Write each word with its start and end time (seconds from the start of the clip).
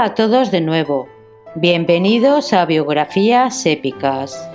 Hola 0.00 0.12
a 0.12 0.14
todos 0.14 0.50
de 0.50 0.62
nuevo. 0.62 1.10
Bienvenidos 1.56 2.54
a 2.54 2.64
Biografías 2.64 3.66
Épicas. 3.66 4.48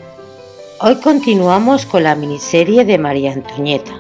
Hoy 0.79 0.95
continuamos 1.01 1.85
con 1.85 2.01
la 2.01 2.15
miniserie 2.15 2.83
de 2.83 2.97
María 2.97 3.33
Antonieta, 3.33 3.91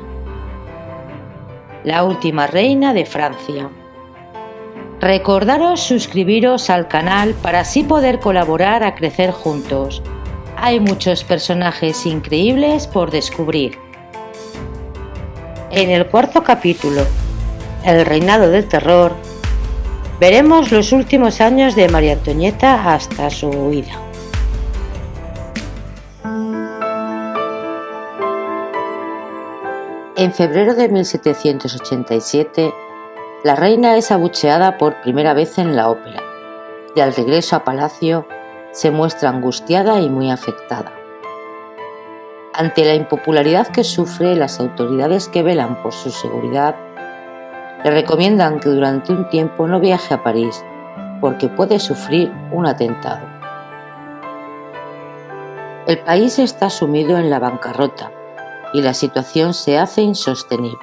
la 1.83 2.03
última 2.03 2.47
reina 2.47 2.95
de 2.95 3.05
Francia. 3.05 3.69
Recordaros 4.99 5.81
suscribiros 5.81 6.71
al 6.71 6.87
canal 6.87 7.35
para 7.43 7.59
así 7.59 7.83
poder 7.83 8.19
colaborar 8.19 8.83
a 8.83 8.95
crecer 8.95 9.29
juntos. 9.29 10.01
Hay 10.57 10.79
muchos 10.79 11.23
personajes 11.23 12.07
increíbles 12.07 12.87
por 12.87 13.11
descubrir. 13.11 13.77
En 15.69 15.91
el 15.91 16.07
cuarto 16.07 16.43
capítulo, 16.43 17.03
El 17.83 18.03
reinado 18.03 18.49
del 18.49 18.67
terror, 18.67 19.15
Veremos 20.19 20.71
los 20.71 20.93
últimos 20.93 21.41
años 21.41 21.75
de 21.75 21.89
María 21.89 22.13
Antonieta 22.13 22.93
hasta 22.93 23.29
su 23.29 23.49
huida. 23.49 23.99
En 30.15 30.33
febrero 30.33 30.73
de 30.73 30.87
1787, 30.87 32.73
la 33.43 33.57
reina 33.57 33.97
es 33.97 34.09
abucheada 34.09 34.77
por 34.77 35.01
primera 35.01 35.33
vez 35.33 35.57
en 35.57 35.75
la 35.75 35.89
ópera 35.89 36.23
y 36.95 37.01
al 37.01 37.13
regreso 37.13 37.57
a 37.57 37.65
palacio 37.65 38.25
se 38.71 38.91
muestra 38.91 39.29
angustiada 39.29 39.99
y 39.99 40.09
muy 40.09 40.31
afectada. 40.31 40.93
Ante 42.53 42.85
la 42.85 42.95
impopularidad 42.95 43.67
que 43.67 43.83
sufre, 43.83 44.33
las 44.37 44.61
autoridades 44.61 45.27
que 45.27 45.43
velan 45.43 45.83
por 45.83 45.91
su 45.91 46.09
seguridad 46.09 46.77
le 47.85 47.91
recomiendan 47.91 48.59
que 48.59 48.69
durante 48.69 49.13
un 49.13 49.29
tiempo 49.29 49.67
no 49.67 49.79
viaje 49.79 50.15
a 50.15 50.23
París 50.23 50.65
porque 51.21 51.49
puede 51.49 51.79
sufrir 51.79 52.33
un 52.51 52.65
atentado. 52.65 53.23
El 55.85 55.99
país 55.99 56.39
está 56.39 56.71
sumido 56.71 57.19
en 57.19 57.29
la 57.29 57.37
bancarrota 57.37 58.11
y 58.73 58.81
la 58.81 58.95
situación 58.95 59.53
se 59.53 59.77
hace 59.77 60.01
insostenible. 60.01 60.79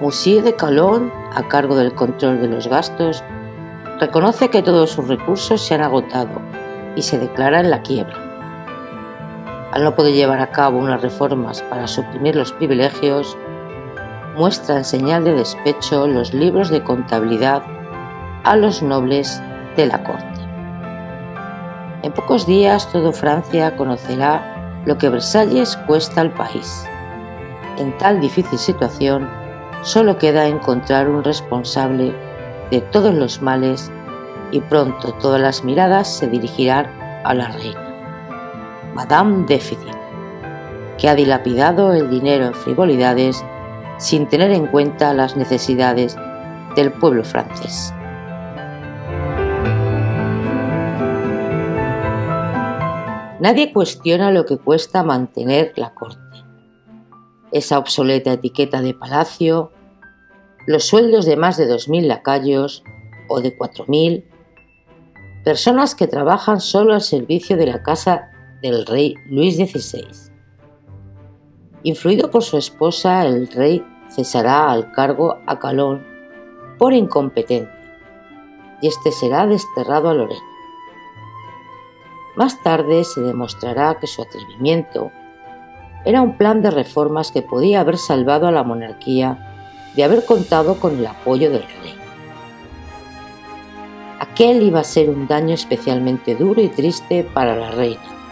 Monsieur 0.00 0.42
de 0.42 0.56
Calón, 0.56 1.12
a 1.32 1.46
cargo 1.46 1.76
del 1.76 1.94
control 1.94 2.40
de 2.40 2.48
los 2.48 2.66
gastos, 2.66 3.22
reconoce 4.00 4.50
que 4.50 4.60
todos 4.60 4.90
sus 4.90 5.06
recursos 5.06 5.62
se 5.62 5.76
han 5.76 5.82
agotado 5.82 6.42
y 6.96 7.02
se 7.02 7.16
declara 7.16 7.60
en 7.60 7.70
la 7.70 7.80
quiebra. 7.82 8.16
Al 9.70 9.84
no 9.84 9.94
poder 9.94 10.14
llevar 10.14 10.40
a 10.40 10.50
cabo 10.50 10.78
unas 10.78 11.00
reformas 11.00 11.62
para 11.62 11.86
suprimir 11.86 12.34
los 12.34 12.50
privilegios, 12.50 13.36
muestra 14.36 14.78
en 14.78 14.84
señal 14.84 15.24
de 15.24 15.34
despecho 15.34 16.06
los 16.06 16.34
libros 16.34 16.68
de 16.70 16.82
contabilidad 16.82 17.62
a 18.44 18.56
los 18.56 18.82
nobles 18.82 19.42
de 19.76 19.86
la 19.86 20.02
corte. 20.02 20.40
En 22.02 22.12
pocos 22.12 22.46
días 22.46 22.90
todo 22.92 23.12
Francia 23.12 23.76
conocerá 23.76 24.82
lo 24.84 24.98
que 24.98 25.08
Versalles 25.08 25.76
cuesta 25.86 26.20
al 26.20 26.32
país. 26.32 26.84
En 27.78 27.96
tal 27.98 28.20
difícil 28.20 28.58
situación, 28.58 29.28
solo 29.82 30.18
queda 30.18 30.46
encontrar 30.46 31.08
un 31.08 31.24
responsable 31.24 32.14
de 32.70 32.80
todos 32.80 33.14
los 33.14 33.40
males 33.40 33.90
y 34.50 34.60
pronto 34.60 35.12
todas 35.14 35.40
las 35.40 35.64
miradas 35.64 36.16
se 36.16 36.26
dirigirán 36.26 36.86
a 37.24 37.34
la 37.34 37.48
reina, 37.48 37.94
Madame 38.94 39.44
Déficit, 39.46 39.94
que 40.98 41.08
ha 41.08 41.14
dilapidado 41.14 41.92
el 41.92 42.10
dinero 42.10 42.46
en 42.46 42.54
frivolidades 42.54 43.44
sin 43.98 44.28
tener 44.28 44.50
en 44.50 44.66
cuenta 44.66 45.14
las 45.14 45.36
necesidades 45.36 46.16
del 46.76 46.92
pueblo 46.92 47.24
francés. 47.24 47.92
Nadie 53.40 53.72
cuestiona 53.72 54.30
lo 54.30 54.46
que 54.46 54.58
cuesta 54.58 55.02
mantener 55.02 55.72
la 55.76 55.92
corte. 55.94 56.18
Esa 57.52 57.78
obsoleta 57.78 58.32
etiqueta 58.32 58.80
de 58.80 58.94
palacio, 58.94 59.70
los 60.66 60.84
sueldos 60.84 61.26
de 61.26 61.36
más 61.36 61.56
de 61.56 61.68
2.000 61.68 62.06
lacayos 62.06 62.82
o 63.28 63.40
de 63.40 63.56
4.000, 63.56 64.24
personas 65.44 65.94
que 65.94 66.06
trabajan 66.06 66.60
solo 66.60 66.94
al 66.94 67.02
servicio 67.02 67.56
de 67.56 67.66
la 67.66 67.82
casa 67.82 68.30
del 68.62 68.86
rey 68.86 69.14
Luis 69.28 69.56
XVI 69.56 70.33
Influido 71.86 72.30
por 72.30 72.42
su 72.42 72.56
esposa, 72.56 73.26
el 73.26 73.46
rey 73.46 73.84
cesará 74.08 74.70
al 74.70 74.90
cargo 74.92 75.40
a 75.44 75.58
Calón 75.58 76.02
por 76.78 76.94
incompetente 76.94 77.70
y 78.80 78.88
este 78.88 79.12
será 79.12 79.46
desterrado 79.46 80.08
a 80.08 80.14
Lorena. 80.14 80.40
Más 82.36 82.62
tarde 82.62 83.04
se 83.04 83.20
demostrará 83.20 83.98
que 84.00 84.06
su 84.06 84.22
atrevimiento 84.22 85.12
era 86.06 86.22
un 86.22 86.38
plan 86.38 86.62
de 86.62 86.70
reformas 86.70 87.30
que 87.30 87.42
podía 87.42 87.80
haber 87.80 87.98
salvado 87.98 88.46
a 88.46 88.50
la 88.50 88.62
monarquía 88.62 89.92
de 89.94 90.04
haber 90.04 90.24
contado 90.24 90.80
con 90.80 90.98
el 90.98 91.06
apoyo 91.06 91.50
del 91.50 91.64
rey. 91.82 91.94
Aquel 94.20 94.62
iba 94.62 94.80
a 94.80 94.84
ser 94.84 95.10
un 95.10 95.28
daño 95.28 95.52
especialmente 95.52 96.34
duro 96.34 96.62
y 96.62 96.68
triste 96.68 97.24
para 97.24 97.54
la 97.54 97.72
reina 97.72 98.23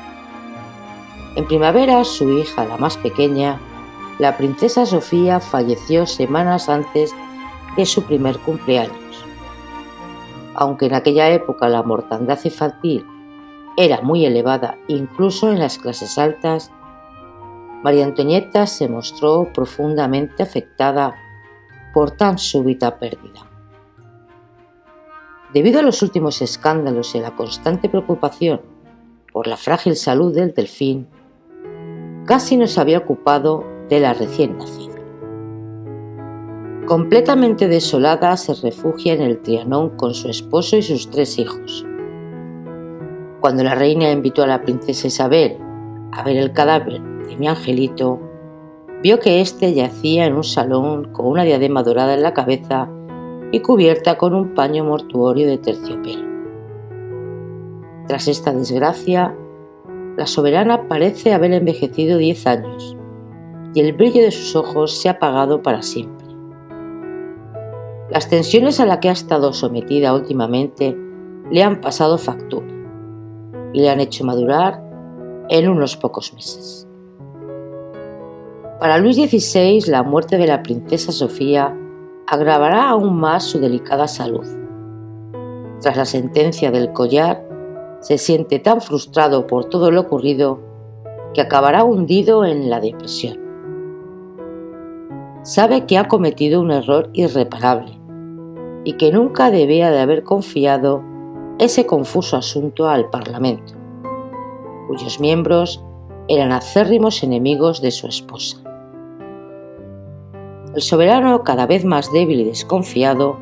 en 1.34 1.47
primavera, 1.47 2.04
su 2.04 2.38
hija, 2.38 2.65
la 2.65 2.76
más 2.76 2.97
pequeña, 2.98 3.59
la 4.19 4.37
princesa 4.37 4.84
Sofía, 4.84 5.41
falleció 5.41 6.06
semanas 6.06 6.69
antes 6.69 7.15
de 7.76 7.87
su 7.87 8.03
primer 8.03 8.38
cumpleaños. 8.38 9.25
Aunque 10.54 10.87
en 10.87 10.94
aquella 10.94 11.31
época 11.31 11.69
la 11.69 11.82
mortandad 11.82 12.38
infantil 12.44 13.06
era 13.76 14.03
muy 14.03 14.26
elevada 14.26 14.76
incluso 14.88 15.50
en 15.50 15.59
las 15.59 15.78
clases 15.78 16.19
altas, 16.19 16.71
María 17.82 18.04
Antonieta 18.04 18.66
se 18.66 18.88
mostró 18.88 19.50
profundamente 19.53 20.42
afectada 20.42 21.15
por 21.94 22.12
tan 22.12 22.38
súbita 22.38 22.98
pérdida. 22.98 23.41
Debido 25.53 25.81
a 25.81 25.82
los 25.82 26.03
últimos 26.03 26.42
escándalos 26.42 27.15
y 27.15 27.21
la 27.21 27.34
constante 27.34 27.88
preocupación 27.88 28.60
por 29.32 29.47
la 29.47 29.56
frágil 29.56 29.97
salud 29.97 30.34
del 30.34 30.54
delfín, 30.54 31.09
casi 32.27 32.56
no 32.56 32.66
se 32.66 32.81
había 32.81 32.99
ocupado 32.99 33.65
de 33.88 34.00
la 34.00 34.15
recién 34.15 34.56
nacida. 34.59 34.93
Completamente 36.87 37.69
desolada, 37.69 38.37
se 38.37 38.55
refugia 38.55 39.15
en 39.15 39.22
el 39.22 39.41
Trianón 39.41 39.91
con 39.97 40.15
su 40.15 40.28
esposo 40.28 40.77
y 40.77 40.83
sus 40.83 41.09
tres 41.10 41.38
hijos. 41.38 41.87
Cuando 43.41 43.65
la 43.65 43.74
reina 43.74 44.10
invitó 44.10 44.42
a 44.42 44.47
la 44.47 44.63
princesa 44.63 45.07
Isabel 45.07 45.59
a 46.13 46.22
ver 46.22 46.36
el 46.36 46.53
cadáver 46.53 47.01
de 47.01 47.36
mi 47.36 47.48
angelito, 47.48 48.21
vio 49.03 49.18
que 49.21 49.41
éste 49.41 49.72
yacía 49.75 50.27
en 50.27 50.34
un 50.34 50.45
salón 50.45 51.13
con 51.13 51.27
una 51.27 51.45
diadema 51.45 51.83
dorada 51.83 52.15
en 52.15 52.22
la 52.22 52.34
cabeza 52.34 52.89
y 53.53 53.60
cubierta 53.60 54.18
con 54.18 54.34
un 54.34 54.54
paño 54.54 54.84
mortuorio 54.84 55.47
de 55.47 55.59
terciopelo. 55.59 56.30
Tras 58.07 58.28
esta 58.28 58.53
desgracia, 58.53 59.36
la 60.16 60.26
soberana 60.26 60.88
parece 60.88 61.32
haber 61.32 61.53
envejecido 61.53 62.18
diez 62.18 62.47
años 62.47 62.97
y 63.74 63.80
el 63.80 63.92
brillo 63.94 64.22
de 64.22 64.30
sus 64.30 64.54
ojos 64.54 65.00
se 65.00 65.09
ha 65.09 65.12
apagado 65.12 65.62
para 65.62 65.82
siempre. 65.82 66.26
Las 68.10 68.28
tensiones 68.28 68.78
a 68.80 68.86
las 68.86 68.98
que 68.98 69.09
ha 69.09 69.12
estado 69.12 69.53
sometida 69.53 70.12
últimamente 70.12 70.97
le 71.50 71.62
han 71.62 71.80
pasado 71.80 72.18
factura 72.18 72.66
y 73.72 73.80
le 73.80 73.88
han 73.88 74.00
hecho 74.00 74.24
madurar 74.24 74.82
en 75.48 75.68
unos 75.68 75.97
pocos 75.97 76.34
meses. 76.34 76.86
Para 78.78 78.98
Luis 78.98 79.16
XVI, 79.16 79.91
la 79.91 80.03
muerte 80.03 80.36
de 80.38 80.47
la 80.47 80.62
princesa 80.62 81.12
Sofía 81.12 81.74
agravará 82.26 82.88
aún 82.88 83.18
más 83.18 83.44
su 83.44 83.60
delicada 83.60 84.08
salud. 84.08 84.47
tras 85.80 85.97
la 85.97 86.04
sentencia 86.04 86.70
del 86.70 86.92
collar, 86.92 87.44
se 88.03 88.19
siente 88.19 88.59
tan 88.59 88.81
frustrado 88.81 89.47
por 89.47 89.66
todo 89.66 89.91
lo 89.91 90.03
ocurrido 90.03 90.60
que 91.33 91.41
acabará 91.41 91.84
hundido 91.84 92.45
en 92.45 92.69
la 92.69 92.81
depresión. 92.81 93.39
Sabe 95.43 95.87
que 95.87 95.99
ha 95.99 96.09
cometido 96.09 96.60
un 96.60 96.72
error 96.72 97.10
irreparable 97.13 97.99
y 98.84 98.95
que 98.95 99.13
nunca 99.13 99.51
debía 99.51 99.91
de 99.91 100.01
haber 100.01 100.25
confiado 100.25 101.03
ese 101.59 101.87
confuso 101.87 102.37
asunto 102.37 102.89
al 102.89 103.09
Parlamento, 103.09 103.75
cuyos 104.89 105.21
miembros 105.21 105.84
eran 106.27 106.51
acérrimos 106.51 107.22
enemigos 107.22 107.81
de 107.81 107.93
su 107.93 108.09
esposa. 108.09 108.59
El 110.75 110.83
soberano, 110.83 111.45
cada 111.45 111.66
vez 111.66 111.84
más 111.84 112.13
débil 112.13 112.41
y 112.41 112.45
desconfiado, 112.45 113.39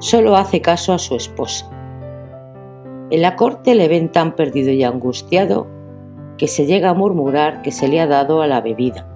solo 0.00 0.36
hace 0.36 0.60
caso 0.60 0.92
a 0.92 0.98
su 0.98 1.14
esposa. 1.16 1.70
En 3.10 3.22
la 3.22 3.34
corte 3.34 3.74
le 3.74 3.88
ven 3.88 4.08
tan 4.08 4.36
perdido 4.36 4.70
y 4.70 4.84
angustiado 4.84 5.66
que 6.38 6.46
se 6.46 6.66
llega 6.66 6.90
a 6.90 6.94
murmurar 6.94 7.60
que 7.62 7.72
se 7.72 7.88
le 7.88 8.00
ha 8.00 8.06
dado 8.06 8.40
a 8.40 8.46
la 8.46 8.60
bebida 8.60 9.06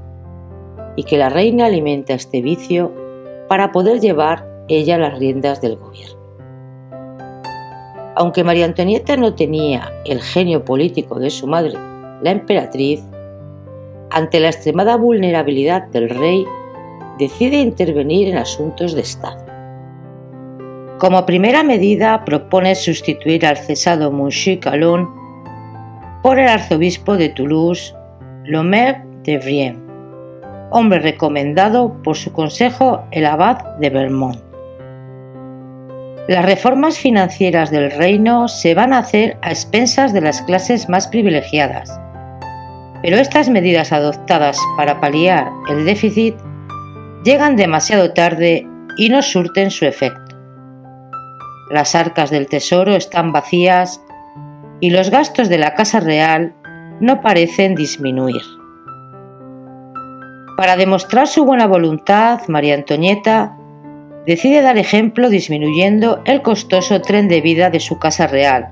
y 0.97 1.05
que 1.05 1.17
la 1.17 1.29
reina 1.29 1.67
alimenta 1.67 2.15
este 2.15 2.43
vicio 2.43 2.93
para 3.49 3.73
poder 3.73 4.01
llevar 4.01 4.47
ella 4.69 4.99
las 4.99 5.19
riendas 5.19 5.61
del 5.61 5.77
gobierno. 5.77 6.19
Aunque 8.17 8.45
María 8.45 8.65
Antonieta 8.65 9.17
no 9.17 9.35
tenía 9.35 9.93
el 10.05 10.21
genio 10.21 10.65
político 10.65 11.19
de 11.19 11.31
su 11.31 11.47
madre, 11.47 11.75
la 12.23 12.31
emperatriz, 12.31 13.03
ante 14.11 14.41
la 14.41 14.49
extremada 14.49 14.97
vulnerabilidad 14.97 15.89
del 15.89 16.11
rey, 16.11 16.45
decide 17.19 17.59
intervenir 17.59 18.29
en 18.29 18.39
asuntos 18.39 18.95
de 18.95 19.01
Estado. 19.01 19.44
Como 20.99 21.27
primera 21.27 21.65
medida 21.65 22.25
propone 22.25 22.75
sustituir 22.77 23.45
al 23.45 23.57
cesado 23.57 24.13
Monsieur 24.13 24.61
Calon 24.61 25.11
por 26.23 26.39
el 26.39 26.49
arzobispo 26.49 27.17
de 27.17 27.31
Toulouse, 27.31 27.93
Lomer 28.45 29.03
de 29.25 29.39
Brienne, 29.39 29.83
hombre 30.71 31.01
recomendado 31.01 32.01
por 32.05 32.17
su 32.17 32.33
consejo 32.33 33.05
el 33.11 33.27
abad 33.27 33.77
de 33.79 33.91
Vermont. 33.91 34.41
Las 36.29 36.47
reformas 36.47 36.97
financieras 36.97 37.71
del 37.71 37.91
reino 37.91 38.49
se 38.49 38.75
van 38.75 38.93
a 38.93 38.99
hacer 38.99 39.37
a 39.43 39.51
expensas 39.51 40.15
de 40.15 40.21
las 40.21 40.43
clases 40.43 40.89
más 40.89 41.09
privilegiadas, 41.09 42.01
pero 43.03 43.17
estas 43.17 43.51
medidas 43.51 43.93
adoptadas 43.93 44.59
para 44.77 45.01
paliar 45.01 45.51
el 45.69 45.85
déficit 45.85 46.37
llegan 47.25 47.57
demasiado 47.57 48.13
tarde 48.13 48.67
y 48.97 49.09
no 49.09 49.21
surten 49.21 49.71
su 49.71 49.85
efecto. 49.85 50.24
Las 51.71 51.95
arcas 51.95 52.31
del 52.31 52.47
tesoro 52.47 52.95
están 52.95 53.33
vacías 53.33 54.01
y 54.81 54.91
los 54.91 55.11
gastos 55.11 55.49
de 55.49 55.59
la 55.59 55.75
Casa 55.75 56.01
Real 56.01 56.55
no 57.01 57.21
parecen 57.21 57.75
disminuir. 57.75 58.43
Para 60.57 60.77
demostrar 60.77 61.27
su 61.27 61.45
buena 61.45 61.67
voluntad, 61.67 62.41
María 62.49 62.75
Antonieta 62.75 63.57
decide 64.27 64.63
dar 64.63 64.79
ejemplo 64.79 65.29
disminuyendo 65.29 66.23
el 66.27 66.43
costoso 66.43 67.01
tren 67.01 67.29
de 67.29 67.41
vida 67.41 67.71
de 67.71 67.81
su 67.81 67.99
Casa 67.99 68.27
Real 68.27 68.71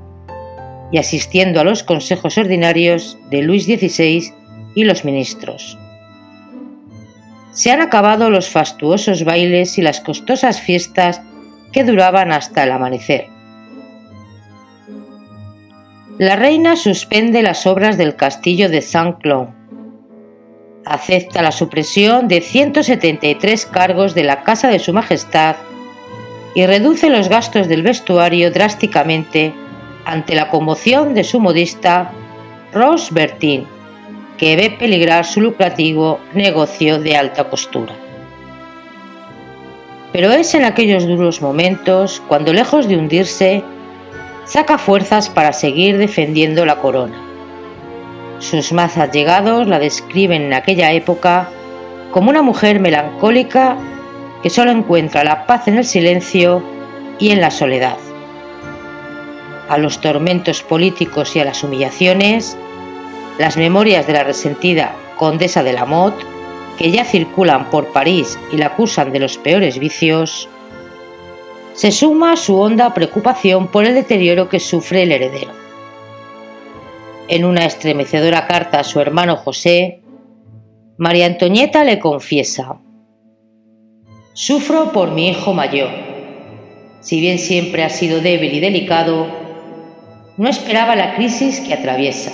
y 0.92 0.98
asistiendo 0.98 1.60
a 1.60 1.64
los 1.64 1.82
consejos 1.82 2.38
ordinarios 2.38 3.18
de 3.30 3.42
Luis 3.42 3.64
XVI 3.64 4.32
y 4.74 4.84
los 4.84 5.04
ministros. 5.04 5.78
Se 7.52 7.70
han 7.70 7.80
acabado 7.80 8.30
los 8.30 8.48
fastuosos 8.48 9.24
bailes 9.24 9.76
y 9.78 9.82
las 9.82 10.00
costosas 10.00 10.60
fiestas 10.60 11.22
que 11.72 11.84
duraban 11.84 12.32
hasta 12.32 12.64
el 12.64 12.72
amanecer. 12.72 13.26
La 16.18 16.36
reina 16.36 16.76
suspende 16.76 17.42
las 17.42 17.66
obras 17.66 17.96
del 17.96 18.14
castillo 18.14 18.68
de 18.68 18.82
Saint-Cloud. 18.82 19.48
Acepta 20.84 21.42
la 21.42 21.52
supresión 21.52 22.28
de 22.28 22.40
173 22.40 23.66
cargos 23.66 24.14
de 24.14 24.24
la 24.24 24.42
Casa 24.42 24.68
de 24.68 24.78
Su 24.78 24.92
Majestad 24.92 25.56
y 26.54 26.66
reduce 26.66 27.08
los 27.08 27.28
gastos 27.28 27.66
del 27.66 27.82
vestuario 27.82 28.50
drásticamente 28.50 29.54
ante 30.04 30.34
la 30.34 30.50
conmoción 30.50 31.14
de 31.14 31.24
su 31.24 31.40
modista 31.40 32.12
Rose 32.72 33.12
Bertin 33.12 33.66
que 34.36 34.56
ve 34.56 34.70
peligrar 34.70 35.24
su 35.24 35.40
lucrativo 35.40 36.20
negocio 36.34 36.98
de 36.98 37.16
alta 37.16 37.48
costura. 37.48 37.94
Pero 40.12 40.30
es 40.30 40.54
en 40.54 40.64
aquellos 40.64 41.06
duros 41.06 41.40
momentos 41.40 42.22
cuando, 42.28 42.52
lejos 42.52 42.86
de 42.86 42.96
hundirse, 42.96 43.64
saca 44.44 44.76
fuerzas 44.76 45.30
para 45.30 45.52
seguir 45.52 45.96
defendiendo 45.96 46.66
la 46.66 46.76
corona. 46.76 47.18
Sus 48.38 48.72
más 48.72 48.98
allegados 48.98 49.66
la 49.68 49.78
describen 49.78 50.42
en 50.42 50.54
aquella 50.54 50.92
época 50.92 51.48
como 52.10 52.28
una 52.28 52.42
mujer 52.42 52.80
melancólica 52.80 53.76
que 54.42 54.50
solo 54.50 54.70
encuentra 54.70 55.24
la 55.24 55.46
paz 55.46 55.68
en 55.68 55.78
el 55.78 55.84
silencio 55.84 56.62
y 57.18 57.30
en 57.30 57.40
la 57.40 57.50
soledad. 57.50 57.96
A 59.68 59.78
los 59.78 60.00
tormentos 60.00 60.62
políticos 60.62 61.34
y 61.36 61.40
a 61.40 61.44
las 61.44 61.62
humillaciones 61.62 62.56
las 63.38 63.56
memorias 63.56 64.06
de 64.06 64.12
la 64.12 64.24
resentida 64.24 64.94
condesa 65.16 65.62
de 65.62 65.72
la 65.72 65.86
Motte, 65.86 66.26
que 66.78 66.90
ya 66.90 67.04
circulan 67.04 67.70
por 67.70 67.92
París 67.92 68.38
y 68.52 68.56
la 68.56 68.66
acusan 68.66 69.12
de 69.12 69.20
los 69.20 69.38
peores 69.38 69.78
vicios, 69.78 70.48
se 71.74 71.90
suma 71.90 72.36
su 72.36 72.58
honda 72.58 72.92
preocupación 72.94 73.68
por 73.68 73.84
el 73.84 73.94
deterioro 73.94 74.48
que 74.48 74.60
sufre 74.60 75.02
el 75.02 75.12
heredero. 75.12 75.52
En 77.28 77.44
una 77.44 77.64
estremecedora 77.64 78.46
carta 78.46 78.80
a 78.80 78.84
su 78.84 79.00
hermano 79.00 79.36
José, 79.36 80.02
María 80.98 81.26
Antonieta 81.26 81.84
le 81.84 81.98
confiesa, 81.98 82.78
Sufro 84.34 84.92
por 84.92 85.10
mi 85.10 85.28
hijo 85.28 85.52
mayor. 85.52 85.90
Si 87.00 87.20
bien 87.20 87.38
siempre 87.38 87.84
ha 87.84 87.90
sido 87.90 88.20
débil 88.20 88.54
y 88.54 88.60
delicado, 88.60 89.26
no 90.38 90.48
esperaba 90.48 90.96
la 90.96 91.14
crisis 91.14 91.60
que 91.60 91.74
atraviesa. 91.74 92.32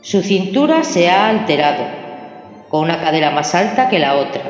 Su 0.00 0.22
cintura 0.22 0.82
se 0.82 1.08
ha 1.08 1.28
alterado, 1.28 2.03
con 2.74 2.82
una 2.82 3.00
cadera 3.00 3.30
más 3.30 3.54
alta 3.54 3.88
que 3.88 4.00
la 4.00 4.16
otra, 4.16 4.42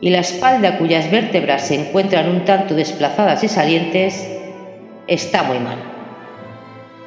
y 0.00 0.10
la 0.10 0.18
espalda 0.18 0.76
cuyas 0.76 1.08
vértebras 1.08 1.68
se 1.68 1.76
encuentran 1.76 2.28
un 2.28 2.44
tanto 2.44 2.74
desplazadas 2.74 3.44
y 3.44 3.48
salientes 3.48 4.28
está 5.06 5.44
muy 5.44 5.60
mal. 5.60 5.78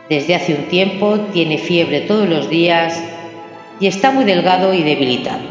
Desde 0.10 0.36
hace 0.36 0.54
un 0.54 0.70
tiempo 0.70 1.20
tiene 1.34 1.58
fiebre 1.58 2.00
todos 2.00 2.30
los 2.30 2.50
días 2.50 3.04
y 3.82 3.88
está 3.88 4.12
muy 4.12 4.24
delgado 4.24 4.74
y 4.74 4.84
debilitado. 4.84 5.44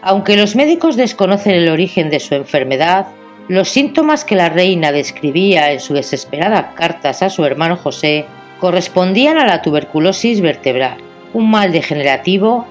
Aunque 0.00 0.36
los 0.36 0.54
médicos 0.54 0.94
desconocen 0.94 1.56
el 1.56 1.68
origen 1.68 2.10
de 2.10 2.20
su 2.20 2.36
enfermedad, 2.36 3.08
los 3.48 3.70
síntomas 3.70 4.24
que 4.24 4.36
la 4.36 4.50
reina 4.50 4.92
describía 4.92 5.72
en 5.72 5.80
sus 5.80 5.96
desesperadas 5.96 6.74
cartas 6.76 7.24
a 7.24 7.28
su 7.28 7.44
hermano 7.44 7.76
José 7.76 8.24
correspondían 8.60 9.36
a 9.36 9.46
la 9.46 9.62
tuberculosis 9.62 10.40
vertebral, 10.40 11.05
un 11.36 11.50
mal 11.50 11.70
degenerativo 11.70 12.66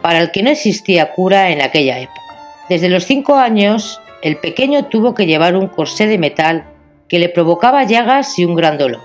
para 0.00 0.20
el 0.20 0.30
que 0.30 0.42
no 0.42 0.50
existía 0.50 1.12
cura 1.12 1.50
en 1.50 1.60
aquella 1.60 1.98
época. 1.98 2.20
Desde 2.68 2.88
los 2.88 3.04
cinco 3.04 3.34
años, 3.34 4.00
el 4.22 4.36
pequeño 4.36 4.84
tuvo 4.86 5.14
que 5.14 5.26
llevar 5.26 5.56
un 5.56 5.66
corsé 5.66 6.06
de 6.06 6.16
metal 6.16 6.64
que 7.08 7.18
le 7.18 7.28
provocaba 7.28 7.82
llagas 7.84 8.38
y 8.38 8.44
un 8.44 8.54
gran 8.54 8.78
dolor. 8.78 9.02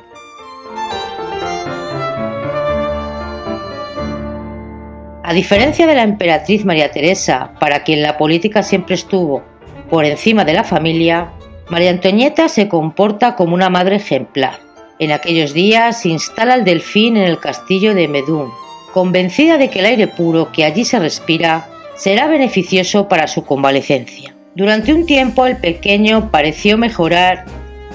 A 5.23 5.33
diferencia 5.33 5.87
de 5.87 5.95
la 5.95 6.03
emperatriz 6.03 6.65
María 6.65 6.91
Teresa, 6.91 7.53
para 7.59 7.83
quien 7.83 8.03
la 8.03 8.17
política 8.17 8.61
siempre 8.61 8.95
estuvo 8.95 9.43
por 9.89 10.05
encima 10.05 10.45
de 10.45 10.53
la 10.53 10.63
familia, 10.63 11.31
María 11.69 11.89
Antonieta 11.89 12.49
se 12.49 12.67
comporta 12.67 13.35
como 13.35 13.55
una 13.55 13.69
madre 13.69 13.95
ejemplar 13.95 14.71
en 15.01 15.11
aquellos 15.11 15.53
días 15.55 16.05
instala 16.05 16.53
el 16.53 16.63
delfín 16.63 17.17
en 17.17 17.23
el 17.23 17.39
castillo 17.39 17.95
de 17.95 18.07
Medún, 18.07 18.51
convencida 18.91 19.57
de 19.57 19.69
que 19.69 19.79
el 19.79 19.85
aire 19.85 20.07
puro 20.07 20.51
que 20.51 20.65
allí 20.65 20.85
se 20.85 20.99
respira 20.99 21.67
será 21.95 22.27
beneficioso 22.27 23.07
para 23.07 23.27
su 23.27 23.45
convalecencia. 23.45 24.35
Durante 24.55 24.93
un 24.93 25.05
tiempo 25.05 25.45
el 25.45 25.57
pequeño 25.57 26.29
pareció 26.31 26.77
mejorar 26.77 27.45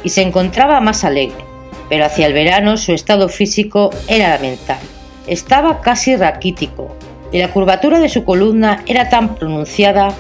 y 0.03 0.11
se 0.11 0.23
encontraba 0.23 0.81
más 0.81 1.05
alegre, 1.05 1.45
pero 1.89 2.05
hacia 2.05 2.27
el 2.27 2.33
verano 2.33 2.77
su 2.77 2.93
estado 2.93 3.29
físico 3.29 3.91
era 4.09 4.31
lamentable. 4.31 4.89
Estaba 5.27 5.81
casi 5.81 6.17
raquítico 6.17 6.97
y 7.33 7.39
la 7.39 7.51
curvatura 7.53 7.99
de 7.99 8.09
su 8.09 8.25
columna 8.25 8.83
era 8.87 9.09
tan 9.09 9.35
pronunciada 9.35 10.15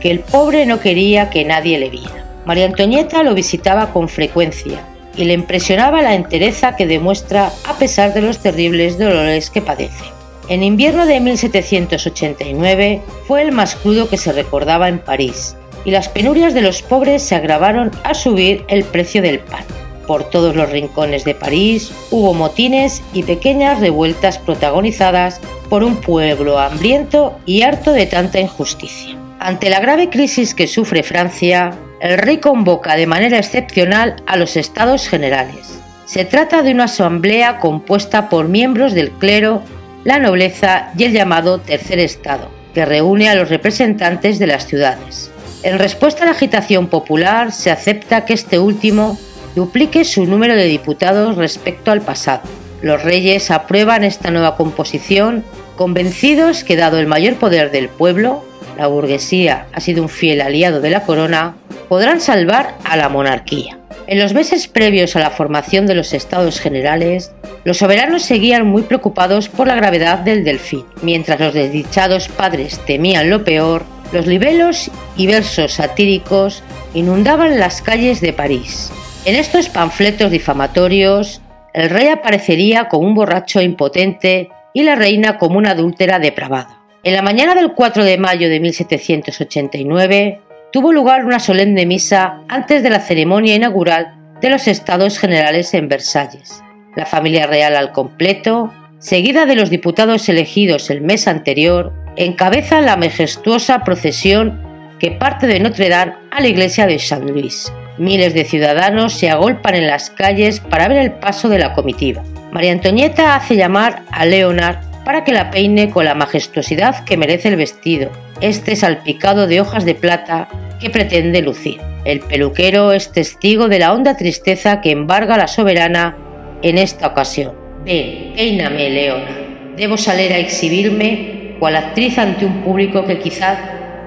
que 0.00 0.10
el 0.10 0.20
pobre 0.20 0.66
no 0.66 0.80
quería 0.80 1.30
que 1.30 1.44
nadie 1.44 1.78
le 1.78 1.90
viera. 1.90 2.26
María 2.46 2.66
Antonieta 2.66 3.22
lo 3.22 3.34
visitaba 3.34 3.92
con 3.92 4.08
frecuencia 4.08 4.80
y 5.16 5.24
le 5.24 5.34
impresionaba 5.34 6.02
la 6.02 6.14
entereza 6.14 6.76
que 6.76 6.86
demuestra 6.86 7.50
a 7.68 7.74
pesar 7.74 8.12
de 8.14 8.22
los 8.22 8.38
terribles 8.38 8.98
dolores 8.98 9.50
que 9.50 9.62
padece. 9.62 10.15
En 10.48 10.62
invierno 10.62 11.06
de 11.06 11.18
1789 11.18 13.02
fue 13.26 13.42
el 13.42 13.50
más 13.50 13.74
crudo 13.74 14.08
que 14.08 14.16
se 14.16 14.32
recordaba 14.32 14.88
en 14.88 15.00
París, 15.00 15.56
y 15.84 15.90
las 15.90 16.08
penurias 16.08 16.54
de 16.54 16.62
los 16.62 16.82
pobres 16.82 17.22
se 17.22 17.34
agravaron 17.34 17.90
a 18.04 18.14
subir 18.14 18.64
el 18.68 18.84
precio 18.84 19.22
del 19.22 19.40
pan. 19.40 19.64
Por 20.06 20.30
todos 20.30 20.54
los 20.54 20.70
rincones 20.70 21.24
de 21.24 21.34
París 21.34 21.90
hubo 22.12 22.32
motines 22.32 23.02
y 23.12 23.24
pequeñas 23.24 23.80
revueltas 23.80 24.38
protagonizadas 24.38 25.40
por 25.68 25.82
un 25.82 25.96
pueblo 25.96 26.60
hambriento 26.60 27.36
y 27.44 27.62
harto 27.62 27.92
de 27.92 28.06
tanta 28.06 28.38
injusticia. 28.38 29.16
Ante 29.40 29.68
la 29.68 29.80
grave 29.80 30.10
crisis 30.10 30.54
que 30.54 30.68
sufre 30.68 31.02
Francia, 31.02 31.76
el 32.00 32.18
rey 32.18 32.38
convoca 32.38 32.94
de 32.94 33.08
manera 33.08 33.38
excepcional 33.38 34.22
a 34.26 34.36
los 34.36 34.56
estados 34.56 35.08
generales. 35.08 35.80
Se 36.04 36.24
trata 36.24 36.62
de 36.62 36.70
una 36.70 36.84
asamblea 36.84 37.58
compuesta 37.58 38.28
por 38.28 38.48
miembros 38.48 38.94
del 38.94 39.10
clero, 39.10 39.62
la 40.06 40.20
nobleza 40.20 40.92
y 40.96 41.02
el 41.02 41.12
llamado 41.12 41.58
tercer 41.58 41.98
estado, 41.98 42.48
que 42.72 42.84
reúne 42.84 43.28
a 43.28 43.34
los 43.34 43.48
representantes 43.48 44.38
de 44.38 44.46
las 44.46 44.64
ciudades. 44.64 45.32
En 45.64 45.80
respuesta 45.80 46.22
a 46.22 46.26
la 46.26 46.30
agitación 46.30 46.86
popular, 46.86 47.50
se 47.50 47.72
acepta 47.72 48.24
que 48.24 48.32
este 48.32 48.60
último 48.60 49.18
duplique 49.56 50.04
su 50.04 50.24
número 50.24 50.54
de 50.54 50.66
diputados 50.66 51.36
respecto 51.36 51.90
al 51.90 52.02
pasado. 52.02 52.42
Los 52.82 53.02
reyes 53.02 53.50
aprueban 53.50 54.04
esta 54.04 54.30
nueva 54.30 54.56
composición 54.56 55.42
convencidos 55.74 56.62
que 56.62 56.76
dado 56.76 57.00
el 57.00 57.08
mayor 57.08 57.34
poder 57.34 57.72
del 57.72 57.88
pueblo, 57.88 58.44
la 58.78 58.86
burguesía 58.86 59.66
ha 59.72 59.80
sido 59.80 60.04
un 60.04 60.08
fiel 60.08 60.40
aliado 60.40 60.80
de 60.80 60.90
la 60.90 61.02
corona, 61.02 61.56
podrán 61.88 62.20
salvar 62.20 62.76
a 62.84 62.96
la 62.96 63.08
monarquía. 63.08 63.80
En 64.08 64.20
los 64.20 64.34
meses 64.34 64.68
previos 64.68 65.16
a 65.16 65.20
la 65.20 65.30
formación 65.30 65.86
de 65.86 65.96
los 65.96 66.12
estados 66.12 66.60
generales, 66.60 67.32
los 67.64 67.78
soberanos 67.78 68.22
seguían 68.22 68.64
muy 68.64 68.82
preocupados 68.82 69.48
por 69.48 69.66
la 69.66 69.74
gravedad 69.74 70.18
del 70.18 70.44
delfín. 70.44 70.84
Mientras 71.02 71.40
los 71.40 71.54
desdichados 71.54 72.28
padres 72.28 72.78
temían 72.86 73.30
lo 73.30 73.42
peor, 73.42 73.84
los 74.12 74.28
libelos 74.28 74.92
y 75.16 75.26
versos 75.26 75.72
satíricos 75.72 76.62
inundaban 76.94 77.58
las 77.58 77.82
calles 77.82 78.20
de 78.20 78.32
París. 78.32 78.92
En 79.24 79.34
estos 79.34 79.68
panfletos 79.68 80.30
difamatorios, 80.30 81.40
el 81.74 81.90
rey 81.90 82.06
aparecería 82.06 82.88
como 82.88 83.08
un 83.08 83.14
borracho 83.14 83.60
impotente 83.60 84.50
y 84.72 84.84
la 84.84 84.94
reina 84.94 85.36
como 85.36 85.58
una 85.58 85.72
adúltera 85.72 86.20
depravada. 86.20 86.78
En 87.02 87.14
la 87.14 87.22
mañana 87.22 87.56
del 87.56 87.72
4 87.72 88.04
de 88.04 88.18
mayo 88.18 88.48
de 88.48 88.60
1789 88.60 90.40
tuvo 90.76 90.92
lugar 90.92 91.24
una 91.24 91.38
solemne 91.38 91.86
misa 91.86 92.42
antes 92.48 92.82
de 92.82 92.90
la 92.90 93.00
ceremonia 93.00 93.54
inaugural 93.54 94.12
de 94.42 94.50
los 94.50 94.68
Estados 94.68 95.18
Generales 95.18 95.72
en 95.72 95.88
Versalles. 95.88 96.62
La 96.96 97.06
familia 97.06 97.46
real 97.46 97.74
al 97.76 97.92
completo, 97.92 98.70
seguida 98.98 99.46
de 99.46 99.54
los 99.54 99.70
diputados 99.70 100.28
elegidos 100.28 100.90
el 100.90 101.00
mes 101.00 101.28
anterior, 101.28 101.94
encabeza 102.16 102.82
la 102.82 102.98
majestuosa 102.98 103.84
procesión 103.84 104.60
que 104.98 105.12
parte 105.12 105.46
de 105.46 105.60
Notre 105.60 105.88
Dame 105.88 106.12
a 106.30 106.42
la 106.42 106.48
iglesia 106.48 106.86
de 106.86 106.98
San 106.98 107.26
Luis. 107.26 107.72
Miles 107.96 108.34
de 108.34 108.44
ciudadanos 108.44 109.14
se 109.14 109.30
agolpan 109.30 109.76
en 109.76 109.86
las 109.86 110.10
calles 110.10 110.60
para 110.60 110.88
ver 110.88 110.98
el 110.98 111.12
paso 111.12 111.48
de 111.48 111.58
la 111.58 111.72
comitiva. 111.72 112.22
María 112.52 112.72
Antonieta 112.72 113.34
hace 113.34 113.56
llamar 113.56 114.02
a 114.10 114.26
Leonard 114.26 114.76
para 115.06 115.24
que 115.24 115.32
la 115.32 115.50
peine 115.50 115.88
con 115.88 116.04
la 116.04 116.14
majestuosidad 116.14 117.02
que 117.04 117.16
merece 117.16 117.48
el 117.48 117.56
vestido, 117.56 118.10
este 118.40 118.76
salpicado 118.76 119.46
de 119.46 119.60
hojas 119.60 119.84
de 119.84 119.94
plata 119.94 120.48
que 120.80 120.90
pretende 120.90 121.42
lucir. 121.42 121.80
El 122.04 122.20
peluquero 122.20 122.92
es 122.92 123.10
testigo 123.10 123.68
de 123.68 123.78
la 123.78 123.92
honda 123.92 124.16
tristeza 124.16 124.80
que 124.80 124.90
embarga 124.90 125.34
a 125.34 125.38
la 125.38 125.48
soberana 125.48 126.16
en 126.62 126.78
esta 126.78 127.08
ocasión. 127.08 127.54
Ven, 127.84 128.32
peíname, 128.34 128.90
Leonard. 128.90 129.76
Debo 129.76 129.96
salir 129.96 130.32
a 130.32 130.38
exhibirme 130.38 131.56
cual 131.58 131.76
actriz 131.76 132.18
ante 132.18 132.44
un 132.44 132.62
público 132.62 133.04
que 133.04 133.18
quizás 133.18 133.58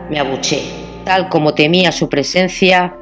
me 0.10 0.20
abuche. 0.20 0.62
Tal 1.06 1.30
como 1.30 1.54
temía 1.54 1.92
su 1.92 2.10
presencia, 2.10 2.96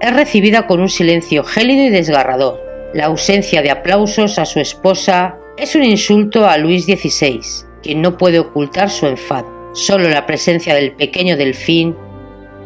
es 0.00 0.14
recibida 0.14 0.66
con 0.66 0.80
un 0.80 0.88
silencio 0.88 1.44
gélido 1.44 1.84
y 1.84 1.90
desgarrador. 1.90 2.60
La 2.94 3.06
ausencia 3.06 3.62
de 3.62 3.70
aplausos 3.70 4.38
a 4.38 4.44
su 4.44 4.60
esposa 4.60 5.36
es 5.56 5.74
un 5.74 5.82
insulto 5.82 6.46
a 6.46 6.56
Luis 6.56 6.84
XVI, 6.84 7.40
quien 7.82 8.00
no 8.00 8.16
puede 8.16 8.38
ocultar 8.38 8.90
su 8.90 9.06
enfado. 9.06 9.57
Solo 9.78 10.08
la 10.08 10.26
presencia 10.26 10.74
del 10.74 10.90
pequeño 10.90 11.36
delfín 11.36 11.94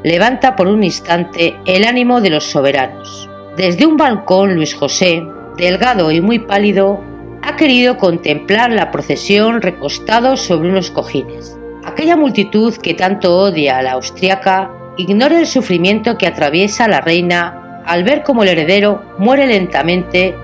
levanta 0.02 0.56
por 0.56 0.66
un 0.66 0.82
instante 0.82 1.54
el 1.66 1.84
ánimo 1.84 2.22
de 2.22 2.30
los 2.30 2.44
soberanos. 2.44 3.28
Desde 3.54 3.84
un 3.84 3.98
balcón, 3.98 4.54
Luis 4.54 4.74
José, 4.74 5.22
delgado 5.58 6.10
y 6.10 6.22
muy 6.22 6.38
pálido, 6.38 7.04
ha 7.42 7.54
querido 7.56 7.98
contemplar 7.98 8.70
la 8.70 8.90
procesión 8.90 9.60
recostado 9.60 10.38
sobre 10.38 10.70
unos 10.70 10.90
cojines. 10.90 11.54
Aquella 11.84 12.16
multitud 12.16 12.74
que 12.78 12.94
tanto 12.94 13.36
odia 13.36 13.76
a 13.76 13.82
la 13.82 13.92
austriaca 13.92 14.70
ignora 14.96 15.38
el 15.38 15.46
sufrimiento 15.46 16.16
que 16.16 16.26
atraviesa 16.26 16.88
la 16.88 17.02
reina 17.02 17.82
al 17.84 18.04
ver 18.04 18.22
cómo 18.22 18.42
el 18.42 18.48
heredero 18.48 19.02
muere 19.18 19.46
lentamente 19.46 20.34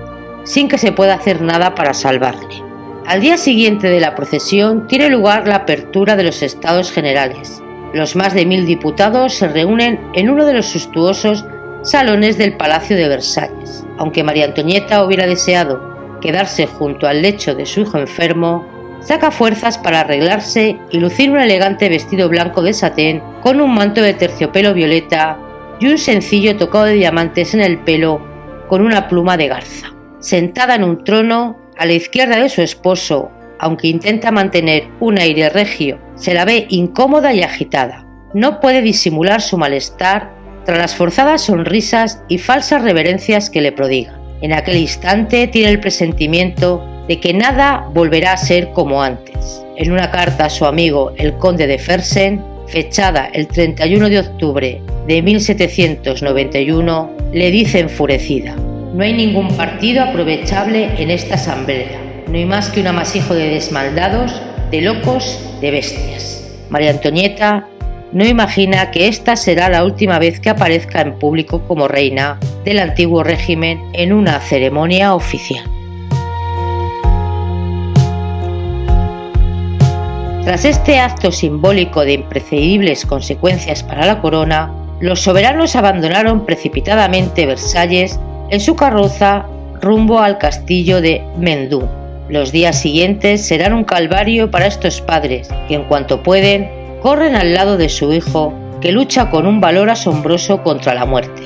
sin 0.43 0.67
que 0.67 0.77
se 0.77 0.91
pueda 0.91 1.15
hacer 1.15 1.41
nada 1.41 1.73
para 1.73 1.95
salvarle. 1.95 2.58
Al 3.09 3.21
día 3.21 3.37
siguiente 3.37 3.89
de 3.89 3.99
la 3.99 4.13
procesión 4.13 4.85
tiene 4.85 5.09
lugar 5.09 5.47
la 5.47 5.55
apertura 5.55 6.15
de 6.15 6.21
los 6.21 6.43
estados 6.43 6.91
generales. 6.91 7.59
Los 7.91 8.15
más 8.15 8.35
de 8.35 8.45
mil 8.45 8.67
diputados 8.67 9.33
se 9.33 9.47
reúnen 9.47 9.99
en 10.13 10.29
uno 10.29 10.45
de 10.45 10.53
los 10.53 10.67
sustuosos 10.67 11.43
salones 11.81 12.37
del 12.37 12.55
Palacio 12.55 12.95
de 12.95 13.07
Versalles. 13.07 13.83
Aunque 13.97 14.23
María 14.23 14.45
Antonieta 14.45 15.03
hubiera 15.03 15.25
deseado 15.25 16.19
quedarse 16.21 16.67
junto 16.67 17.07
al 17.07 17.23
lecho 17.23 17.55
de 17.55 17.65
su 17.65 17.81
hijo 17.81 17.97
enfermo, 17.97 18.67
saca 18.99 19.31
fuerzas 19.31 19.79
para 19.79 20.01
arreglarse 20.01 20.77
y 20.91 20.99
lucir 20.99 21.31
un 21.31 21.39
elegante 21.39 21.89
vestido 21.89 22.29
blanco 22.29 22.61
de 22.61 22.73
satén 22.73 23.23
con 23.41 23.59
un 23.59 23.73
manto 23.73 24.03
de 24.03 24.13
terciopelo 24.13 24.75
violeta 24.75 25.39
y 25.79 25.87
un 25.87 25.97
sencillo 25.97 26.57
tocado 26.57 26.85
de 26.85 26.93
diamantes 26.93 27.55
en 27.55 27.61
el 27.61 27.79
pelo 27.79 28.21
con 28.67 28.83
una 28.83 29.07
pluma 29.07 29.35
de 29.35 29.47
garza. 29.47 29.87
Sentada 30.19 30.75
en 30.75 30.83
un 30.83 31.03
trono, 31.03 31.68
a 31.79 31.85
la 31.85 31.93
izquierda 31.93 32.41
de 32.41 32.49
su 32.49 32.61
esposo, 32.61 33.31
aunque 33.57 33.87
intenta 33.87 34.31
mantener 34.31 34.83
un 34.99 35.17
aire 35.17 35.49
regio, 35.49 35.97
se 36.15 36.33
la 36.33 36.43
ve 36.43 36.65
incómoda 36.69 37.33
y 37.33 37.41
agitada. 37.41 38.05
No 38.33 38.59
puede 38.59 38.81
disimular 38.81 39.41
su 39.41 39.57
malestar 39.57 40.29
tras 40.65 40.77
las 40.77 40.95
forzadas 40.95 41.41
sonrisas 41.41 42.21
y 42.27 42.37
falsas 42.37 42.83
reverencias 42.83 43.49
que 43.49 43.61
le 43.61 43.71
prodiga. 43.71 44.19
En 44.41 44.51
aquel 44.51 44.75
instante 44.75 45.47
tiene 45.47 45.69
el 45.69 45.79
presentimiento 45.79 46.85
de 47.07 47.21
que 47.21 47.33
nada 47.33 47.89
volverá 47.93 48.33
a 48.33 48.37
ser 48.37 48.71
como 48.71 49.01
antes. 49.01 49.63
En 49.77 49.93
una 49.93 50.11
carta 50.11 50.45
a 50.45 50.49
su 50.49 50.65
amigo 50.65 51.13
el 51.15 51.33
conde 51.37 51.65
de 51.65 51.79
Fersen, 51.79 52.43
fechada 52.67 53.29
el 53.33 53.47
31 53.47 54.09
de 54.09 54.19
octubre 54.19 54.81
de 55.07 55.21
1791, 55.21 57.11
le 57.31 57.51
dice 57.51 57.79
enfurecida, 57.79 58.55
no 58.93 59.03
hay 59.03 59.13
ningún 59.13 59.55
partido 59.55 60.03
aprovechable 60.03 61.01
en 61.01 61.11
esta 61.11 61.35
asamblea, 61.35 61.99
no 62.27 62.37
hay 62.37 62.45
más 62.45 62.69
que 62.69 62.81
un 62.81 62.87
amasijo 62.87 63.33
de 63.33 63.49
desmaldados, 63.49 64.41
de 64.71 64.81
locos, 64.81 65.39
de 65.61 65.71
bestias. 65.71 66.43
María 66.69 66.91
Antonieta 66.91 67.67
no 68.11 68.25
imagina 68.25 68.89
que 68.91 69.07
esta 69.07 69.35
será 69.35 69.69
la 69.69 69.83
última 69.83 70.17
vez 70.17 70.39
que 70.39 70.49
aparezca 70.49 71.01
en 71.01 71.19
público 71.19 71.61
como 71.67 71.87
reina 71.87 72.39
del 72.65 72.79
antiguo 72.79 73.23
régimen 73.23 73.81
en 73.93 74.13
una 74.13 74.39
ceremonia 74.39 75.13
oficial. 75.13 75.63
Tras 80.43 80.65
este 80.65 80.97
acto 80.97 81.31
simbólico 81.31 82.03
de 82.03 82.13
imprecedibles 82.13 83.05
consecuencias 83.05 83.83
para 83.83 84.07
la 84.07 84.19
corona, 84.19 84.73
los 84.99 85.21
soberanos 85.21 85.75
abandonaron 85.75 86.45
precipitadamente 86.45 87.45
Versalles 87.45 88.19
en 88.49 88.59
su 88.59 88.75
carroza 88.75 89.45
rumbo 89.81 90.19
al 90.19 90.37
castillo 90.37 91.01
de 91.01 91.21
Mendú. 91.37 91.87
Los 92.29 92.51
días 92.51 92.79
siguientes 92.79 93.45
serán 93.45 93.73
un 93.73 93.83
calvario 93.83 94.51
para 94.51 94.67
estos 94.67 95.01
padres, 95.01 95.49
que 95.67 95.75
en 95.75 95.85
cuanto 95.85 96.21
pueden, 96.21 96.69
corren 97.01 97.35
al 97.35 97.53
lado 97.53 97.77
de 97.77 97.89
su 97.89 98.13
hijo, 98.13 98.53
que 98.81 98.91
lucha 98.91 99.29
con 99.29 99.47
un 99.47 99.61
valor 99.61 99.89
asombroso 99.89 100.61
contra 100.63 100.93
la 100.93 101.05
muerte. 101.05 101.43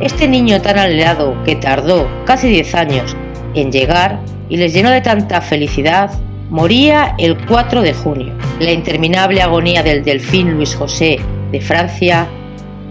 Este 0.00 0.26
niño 0.26 0.60
tan 0.60 0.78
anhelado, 0.78 1.36
que 1.44 1.56
tardó 1.56 2.08
casi 2.24 2.48
10 2.48 2.74
años 2.74 3.16
en 3.54 3.70
llegar 3.70 4.18
y 4.48 4.56
les 4.56 4.74
llenó 4.74 4.90
de 4.90 5.00
tanta 5.00 5.40
felicidad, 5.40 6.10
Moría 6.50 7.14
el 7.18 7.36
4 7.46 7.82
de 7.82 7.94
junio. 7.94 8.32
La 8.60 8.70
interminable 8.70 9.40
agonía 9.42 9.82
del 9.82 10.04
delfín 10.04 10.52
Luis 10.52 10.74
José 10.76 11.18
de 11.50 11.60
Francia 11.60 12.28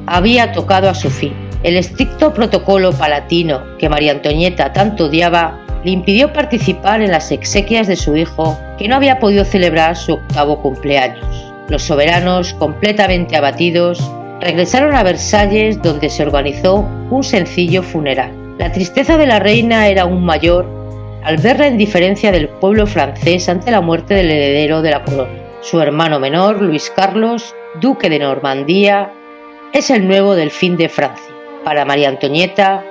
había 0.05 0.51
tocado 0.51 0.89
a 0.89 0.95
su 0.95 1.09
fin. 1.09 1.33
El 1.63 1.77
estricto 1.77 2.33
protocolo 2.33 2.91
palatino 2.91 3.63
que 3.77 3.87
María 3.87 4.11
Antonieta 4.11 4.73
tanto 4.73 5.05
odiaba 5.05 5.59
le 5.85 5.91
impidió 5.91 6.33
participar 6.33 7.01
en 7.01 7.11
las 7.11 7.31
exequias 7.31 7.87
de 7.87 7.95
su 7.95 8.15
hijo, 8.15 8.57
que 8.77 8.87
no 8.87 8.95
había 8.95 9.19
podido 9.19 9.45
celebrar 9.45 9.95
su 9.95 10.13
octavo 10.13 10.61
cumpleaños. 10.61 11.25
Los 11.69 11.83
soberanos, 11.83 12.53
completamente 12.55 13.37
abatidos, 13.37 13.99
regresaron 14.41 14.93
a 14.93 15.03
Versalles 15.03 15.81
donde 15.81 16.09
se 16.09 16.23
organizó 16.23 16.85
un 17.09 17.23
sencillo 17.23 17.81
funeral. 17.81 18.31
La 18.57 18.71
tristeza 18.71 19.17
de 19.17 19.27
la 19.27 19.39
reina 19.39 19.87
era 19.87 20.03
aún 20.03 20.23
mayor 20.25 20.67
al 21.23 21.37
ver 21.37 21.59
la 21.59 21.67
indiferencia 21.67 22.31
del 22.31 22.49
pueblo 22.49 22.85
francés 22.85 23.47
ante 23.47 23.71
la 23.71 23.79
muerte 23.79 24.13
del 24.13 24.29
heredero 24.29 24.81
de 24.81 24.91
la 24.91 25.03
corona. 25.03 25.31
Su 25.61 25.79
hermano 25.79 26.19
menor, 26.19 26.61
Luis 26.61 26.91
Carlos, 26.93 27.55
duque 27.79 28.09
de 28.09 28.19
Normandía, 28.19 29.13
es 29.71 29.89
el 29.89 30.05
nuevo 30.05 30.35
delfín 30.35 30.75
de 30.75 30.89
Francia. 30.89 31.32
Para 31.63 31.85
María 31.85 32.09
Antonieta, 32.09 32.83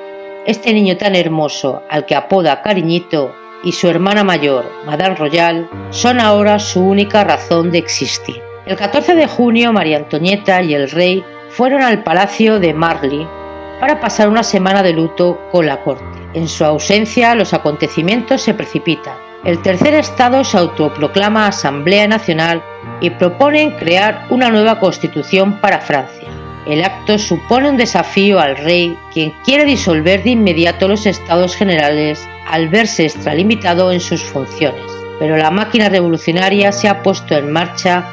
este 0.47 0.73
niño 0.73 0.97
tan 0.97 1.14
hermoso 1.14 1.83
al 1.91 2.07
que 2.07 2.14
apoda 2.14 2.62
cariñito 2.62 3.35
y 3.62 3.73
su 3.73 3.88
hermana 3.88 4.25
mayor, 4.25 4.64
Madame 4.87 5.14
Royal, 5.14 5.69
son 5.91 6.19
ahora 6.19 6.59
su 6.59 6.81
única 6.81 7.23
razón 7.23 7.71
de 7.71 7.79
existir. 7.79 8.43
El 8.64 8.76
14 8.76 9.14
de 9.14 9.26
junio, 9.26 9.73
María 9.73 9.99
Antonieta 9.99 10.62
y 10.62 10.75
el 10.75 10.91
rey 10.91 11.23
fueron 11.50 11.83
al 11.83 12.02
palacio 12.02 12.59
de 12.61 12.73
Marly 12.73 13.26
para 13.79 14.00
pasar 14.00 14.29
una 14.29 14.43
semana 14.43 14.83
de 14.83 14.95
luto 14.95 15.38
con 15.52 15.67
la 15.67 15.83
corte. 15.83 16.05
En 16.33 16.49
su 16.49 16.64
ausencia, 16.64 17.35
los 17.35 17.52
acontecimientos 17.52 18.41
se 18.41 18.55
precipitan. 18.55 19.17
El 19.45 19.61
tercer 19.61 19.95
estado 19.95 20.45
se 20.45 20.57
autoproclama 20.57 21.47
Asamblea 21.47 22.09
Nacional 22.09 22.62
y 23.00 23.11
proponen 23.11 23.73
crear 23.73 24.26
una 24.31 24.49
nueva 24.49 24.79
constitución 24.79 25.61
para 25.61 25.81
Francia. 25.81 26.29
El 26.66 26.85
acto 26.85 27.19
supone 27.19 27.69
un 27.71 27.76
desafío 27.76 28.38
al 28.38 28.57
rey, 28.57 28.97
quien 29.12 29.33
quiere 29.45 29.64
disolver 29.64 30.23
de 30.23 30.31
inmediato 30.31 30.87
los 30.87 31.07
estados 31.07 31.57
generales 31.57 32.28
al 32.47 32.69
verse 32.69 33.04
extralimitado 33.04 33.90
en 33.90 34.00
sus 34.00 34.23
funciones. 34.23 34.83
Pero 35.19 35.37
la 35.37 35.50
máquina 35.50 35.88
revolucionaria 35.88 36.71
se 36.71 36.88
ha 36.88 37.02
puesto 37.02 37.37
en 37.37 37.50
marcha 37.50 38.04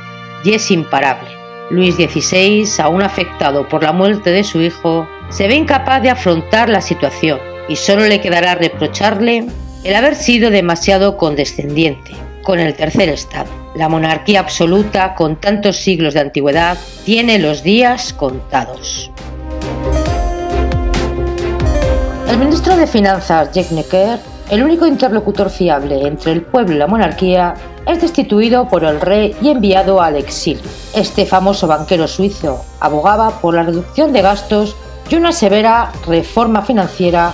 y 0.44 0.54
es 0.54 0.72
imparable. 0.72 1.30
Luis 1.70 1.96
XVI, 1.96 2.68
aún 2.82 3.04
afectado 3.04 3.68
por 3.68 3.84
la 3.84 3.92
muerte 3.92 4.32
de 4.32 4.44
su 4.44 4.62
hijo, 4.62 5.08
se 5.30 5.48
ve 5.48 5.56
incapaz 5.56 6.02
de 6.02 6.10
afrontar 6.10 6.70
la 6.70 6.82
situación 6.82 7.40
y 7.68 7.76
solo 7.76 8.08
le 8.08 8.20
quedará 8.20 8.56
reprocharle 8.56 9.46
el 9.84 9.96
haber 9.96 10.16
sido 10.16 10.50
demasiado 10.50 11.18
condescendiente 11.18 12.29
con 12.50 12.60
el 12.60 12.74
tercer 12.74 13.10
estado. 13.10 13.48
La 13.76 13.90
monarquía 13.90 14.40
absoluta, 14.40 15.14
con 15.14 15.36
tantos 15.36 15.78
siglos 15.78 16.16
de 16.16 16.22
antigüedad, 16.22 16.80
tiene 17.06 17.38
los 17.38 17.62
días 17.62 18.12
contados. 18.12 19.12
El 22.28 22.40
ministro 22.40 22.76
de 22.76 22.88
Finanzas, 22.88 23.52
Jack 23.52 23.70
Necker, 23.70 24.18
el 24.50 24.64
único 24.64 24.88
interlocutor 24.88 25.52
fiable 25.52 26.08
entre 26.08 26.32
el 26.32 26.42
pueblo 26.42 26.74
y 26.74 26.80
la 26.80 26.88
monarquía, 26.88 27.54
es 27.86 28.02
destituido 28.02 28.68
por 28.68 28.84
el 28.84 29.00
rey 29.00 29.36
y 29.44 29.50
enviado 29.50 30.02
al 30.02 30.16
exilio. 30.16 30.64
Este 30.96 31.28
famoso 31.28 31.68
banquero 31.68 32.08
suizo 32.08 32.66
abogaba 32.80 33.30
por 33.42 33.54
la 33.54 33.62
reducción 33.62 34.12
de 34.12 34.24
gastos 34.24 34.76
y 35.08 35.14
una 35.14 35.34
severa 35.34 35.92
reforma 36.08 36.64
financiera 36.64 37.32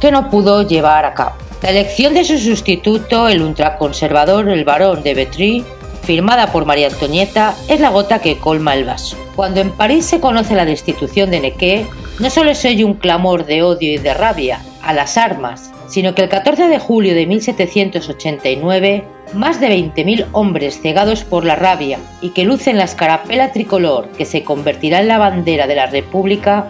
que 0.00 0.10
no 0.10 0.30
pudo 0.30 0.62
llevar 0.62 1.04
a 1.04 1.12
cabo. 1.12 1.43
La 1.64 1.70
elección 1.70 2.12
de 2.12 2.24
su 2.24 2.36
sustituto, 2.36 3.26
el 3.26 3.40
ultraconservador, 3.40 4.50
el 4.50 4.66
barón 4.66 5.02
de 5.02 5.14
Betry, 5.14 5.64
firmada 6.02 6.52
por 6.52 6.66
María 6.66 6.88
Antonieta, 6.88 7.56
es 7.68 7.80
la 7.80 7.88
gota 7.88 8.18
que 8.18 8.36
colma 8.36 8.74
el 8.74 8.84
vaso. 8.84 9.16
Cuando 9.34 9.62
en 9.62 9.70
París 9.70 10.04
se 10.04 10.20
conoce 10.20 10.54
la 10.54 10.66
destitución 10.66 11.30
de 11.30 11.40
Nequet, 11.40 11.86
no 12.18 12.28
solo 12.28 12.54
se 12.54 12.68
oye 12.68 12.84
un 12.84 12.92
clamor 12.92 13.46
de 13.46 13.62
odio 13.62 13.94
y 13.94 13.96
de 13.96 14.12
rabia 14.12 14.60
a 14.82 14.92
las 14.92 15.16
armas, 15.16 15.72
sino 15.88 16.14
que 16.14 16.20
el 16.20 16.28
14 16.28 16.68
de 16.68 16.78
julio 16.78 17.14
de 17.14 17.24
1789, 17.24 19.04
más 19.32 19.58
de 19.58 19.70
20.000 19.70 20.26
hombres 20.32 20.78
cegados 20.82 21.24
por 21.24 21.46
la 21.46 21.56
rabia 21.56 21.98
y 22.20 22.32
que 22.32 22.44
lucen 22.44 22.76
la 22.76 22.84
escarapela 22.84 23.52
tricolor 23.52 24.10
que 24.18 24.26
se 24.26 24.44
convertirá 24.44 25.00
en 25.00 25.08
la 25.08 25.16
bandera 25.16 25.66
de 25.66 25.76
la 25.76 25.86
República, 25.86 26.68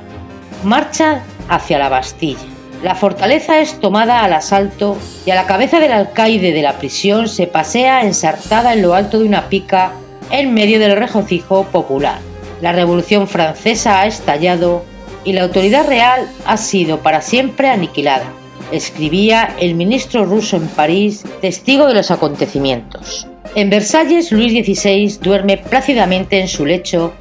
marchan 0.62 1.20
hacia 1.48 1.80
la 1.80 1.88
Bastilla. 1.88 2.53
La 2.84 2.94
fortaleza 2.94 3.60
es 3.60 3.80
tomada 3.80 4.22
al 4.24 4.34
asalto 4.34 4.98
y 5.24 5.30
a 5.30 5.34
la 5.34 5.46
cabeza 5.46 5.80
del 5.80 5.90
alcaide 5.90 6.52
de 6.52 6.60
la 6.60 6.76
prisión 6.76 7.30
se 7.30 7.46
pasea 7.46 8.04
ensartada 8.04 8.74
en 8.74 8.82
lo 8.82 8.92
alto 8.92 9.18
de 9.18 9.24
una 9.24 9.48
pica 9.48 9.92
en 10.30 10.52
medio 10.52 10.78
del 10.78 10.94
regocijo 10.94 11.64
popular. 11.72 12.18
La 12.60 12.72
Revolución 12.72 13.26
Francesa 13.26 14.02
ha 14.02 14.06
estallado 14.06 14.84
y 15.24 15.32
la 15.32 15.44
autoridad 15.44 15.88
real 15.88 16.28
ha 16.44 16.58
sido 16.58 17.00
para 17.00 17.22
siempre 17.22 17.70
aniquilada, 17.70 18.30
escribía 18.70 19.56
el 19.58 19.76
ministro 19.76 20.26
ruso 20.26 20.58
en 20.58 20.68
París, 20.68 21.24
testigo 21.40 21.86
de 21.86 21.94
los 21.94 22.10
acontecimientos. 22.10 23.26
En 23.54 23.70
Versalles, 23.70 24.30
Luis 24.30 24.52
XVI 24.52 25.20
duerme 25.22 25.56
plácidamente 25.56 26.38
en 26.38 26.48
su 26.48 26.66
lecho 26.66 27.14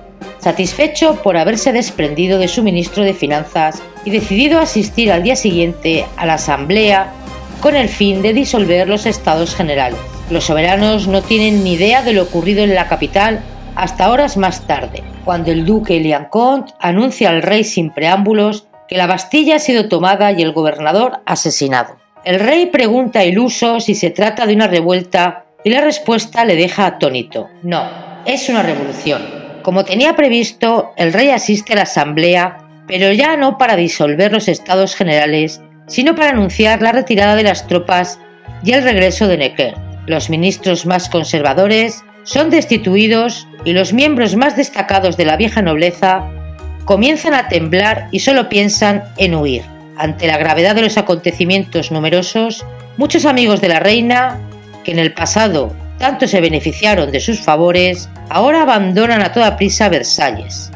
satisfecho 0.44 1.16
por 1.24 1.38
haberse 1.38 1.72
desprendido 1.72 2.38
de 2.38 2.48
su 2.48 2.64
ministro 2.64 3.04
de 3.04 3.14
Finanzas 3.14 3.82
y 4.06 4.12
decidido 4.12 4.60
asistir 4.60 5.12
al 5.12 5.24
día 5.24 5.36
siguiente 5.36 6.06
a 6.18 6.26
la 6.26 6.36
Asamblea 6.36 7.12
con 7.62 7.76
el 7.76 7.88
fin 7.88 8.22
de 8.22 8.34
disolver 8.34 8.88
los 8.90 9.06
estados 9.06 9.56
generales. 9.56 9.98
Los 10.30 10.44
soberanos 10.44 11.08
no 11.08 11.22
tienen 11.22 11.64
ni 11.64 11.74
idea 11.74 12.02
de 12.02 12.14
lo 12.14 12.24
ocurrido 12.24 12.64
en 12.64 12.76
la 12.76 12.88
capital 12.88 13.42
hasta 13.76 14.12
horas 14.12 14.38
más 14.38 14.68
tarde, 14.68 15.02
cuando 15.24 15.52
el 15.52 15.66
duque 15.66 16.00
Liancont 16.00 16.72
anuncia 16.80 17.30
al 17.30 17.42
rey 17.42 17.64
sin 17.64 17.90
preámbulos 17.92 18.68
que 18.88 18.98
la 18.98 19.08
Bastilla 19.08 19.56
ha 19.56 19.60
sido 19.60 19.88
tomada 19.88 20.32
y 20.34 20.42
el 20.42 20.52
gobernador 20.52 21.22
asesinado. 21.26 21.96
El 22.26 22.40
rey 22.40 22.68
pregunta 22.68 23.24
iluso 23.24 23.80
si 23.80 23.96
se 23.96 24.10
trata 24.10 24.46
de 24.46 24.56
una 24.56 24.68
revuelta 24.68 25.46
y 25.64 25.70
la 25.70 25.82
respuesta 25.82 26.46
le 26.46 26.56
deja 26.56 26.86
atónito. 26.86 27.50
No, 27.64 27.84
es 28.26 28.50
una 28.50 28.62
revolución. 28.62 29.43
Como 29.64 29.86
tenía 29.86 30.18
previsto, 30.18 30.94
el 30.98 31.14
rey 31.14 31.30
asiste 31.30 31.72
a 31.72 31.78
la 31.78 31.84
asamblea, 31.84 32.58
pero 32.86 33.14
ya 33.14 33.38
no 33.38 33.58
para 33.58 33.78
disolver 33.78 34.34
los 34.34 34.50
estados 34.50 34.94
generales, 34.94 35.62
sino 35.88 36.16
para 36.16 36.32
anunciar 36.32 36.82
la 36.82 36.92
retirada 36.92 37.36
de 37.38 37.44
las 37.44 37.66
tropas 37.66 38.20
y 38.66 38.74
el 38.74 38.84
regreso 38.84 39.26
de 39.28 39.38
Necker. 39.38 39.76
Los 40.06 40.30
ministros 40.30 40.86
más 40.86 41.08
conservadores 41.08 42.04
son 42.24 42.50
destituidos 42.50 43.48
y 43.64 43.72
los 43.72 43.94
miembros 43.94 44.36
más 44.36 44.58
destacados 44.58 45.16
de 45.16 45.26
la 45.26 45.38
vieja 45.38 45.62
nobleza 45.62 46.30
comienzan 46.84 47.34
a 47.34 47.48
temblar 47.48 48.10
y 48.12 48.20
solo 48.20 48.50
piensan 48.50 49.06
en 49.16 49.34
huir. 49.34 49.64
Ante 49.96 50.28
la 50.28 50.38
gravedad 50.38 50.76
de 50.76 50.82
los 50.82 50.98
acontecimientos 50.98 51.90
numerosos, 51.90 52.66
muchos 52.98 53.26
amigos 53.26 53.62
de 53.62 53.70
la 53.70 53.80
reina, 53.80 54.42
que 54.84 54.92
en 54.92 55.00
el 55.00 55.14
pasado 55.14 55.74
tanto 56.04 56.28
se 56.28 56.42
beneficiaron 56.42 57.14
de 57.14 57.22
sus 57.22 57.40
favores, 57.40 58.10
ahora 58.28 58.64
abandonan 58.64 59.22
a 59.22 59.32
toda 59.32 59.56
prisa 59.56 59.88
Versalles. 59.88 60.70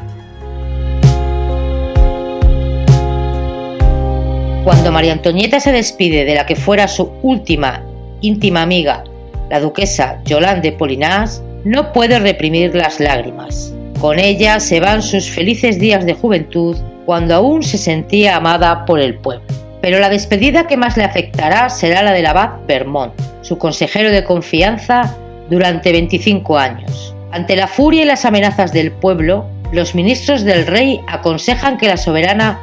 Cuando 4.64 4.90
María 4.90 5.12
Antonieta 5.12 5.60
se 5.60 5.70
despide 5.70 6.24
de 6.24 6.34
la 6.34 6.46
que 6.46 6.56
fuera 6.56 6.88
su 6.88 7.12
última 7.20 7.84
íntima 8.22 8.62
amiga, 8.62 9.04
la 9.50 9.60
duquesa 9.60 10.18
Yolande 10.24 10.72
Polinas, 10.72 11.42
no 11.62 11.92
puede 11.92 12.18
reprimir 12.18 12.74
las 12.74 12.98
lágrimas. 12.98 13.74
Con 14.00 14.18
ella 14.18 14.58
se 14.60 14.80
van 14.80 15.02
sus 15.02 15.28
felices 15.28 15.78
días 15.78 16.06
de 16.06 16.14
juventud 16.14 16.74
cuando 17.04 17.34
aún 17.34 17.62
se 17.62 17.76
sentía 17.76 18.36
amada 18.36 18.86
por 18.86 18.98
el 18.98 19.16
pueblo. 19.16 19.44
Pero 19.80 19.98
la 19.98 20.08
despedida 20.08 20.66
que 20.66 20.76
más 20.76 20.96
le 20.96 21.04
afectará 21.04 21.68
será 21.68 22.02
la 22.02 22.12
del 22.12 22.26
abad 22.26 22.50
Vermont, 22.66 23.12
su 23.42 23.58
consejero 23.58 24.10
de 24.10 24.24
confianza 24.24 25.16
durante 25.48 25.92
25 25.92 26.58
años. 26.58 27.14
Ante 27.30 27.56
la 27.56 27.66
furia 27.66 28.02
y 28.02 28.06
las 28.06 28.24
amenazas 28.24 28.72
del 28.72 28.92
pueblo, 28.92 29.46
los 29.72 29.94
ministros 29.94 30.44
del 30.44 30.66
rey 30.66 31.00
aconsejan 31.06 31.76
que 31.76 31.88
la 31.88 31.96
soberana 31.96 32.58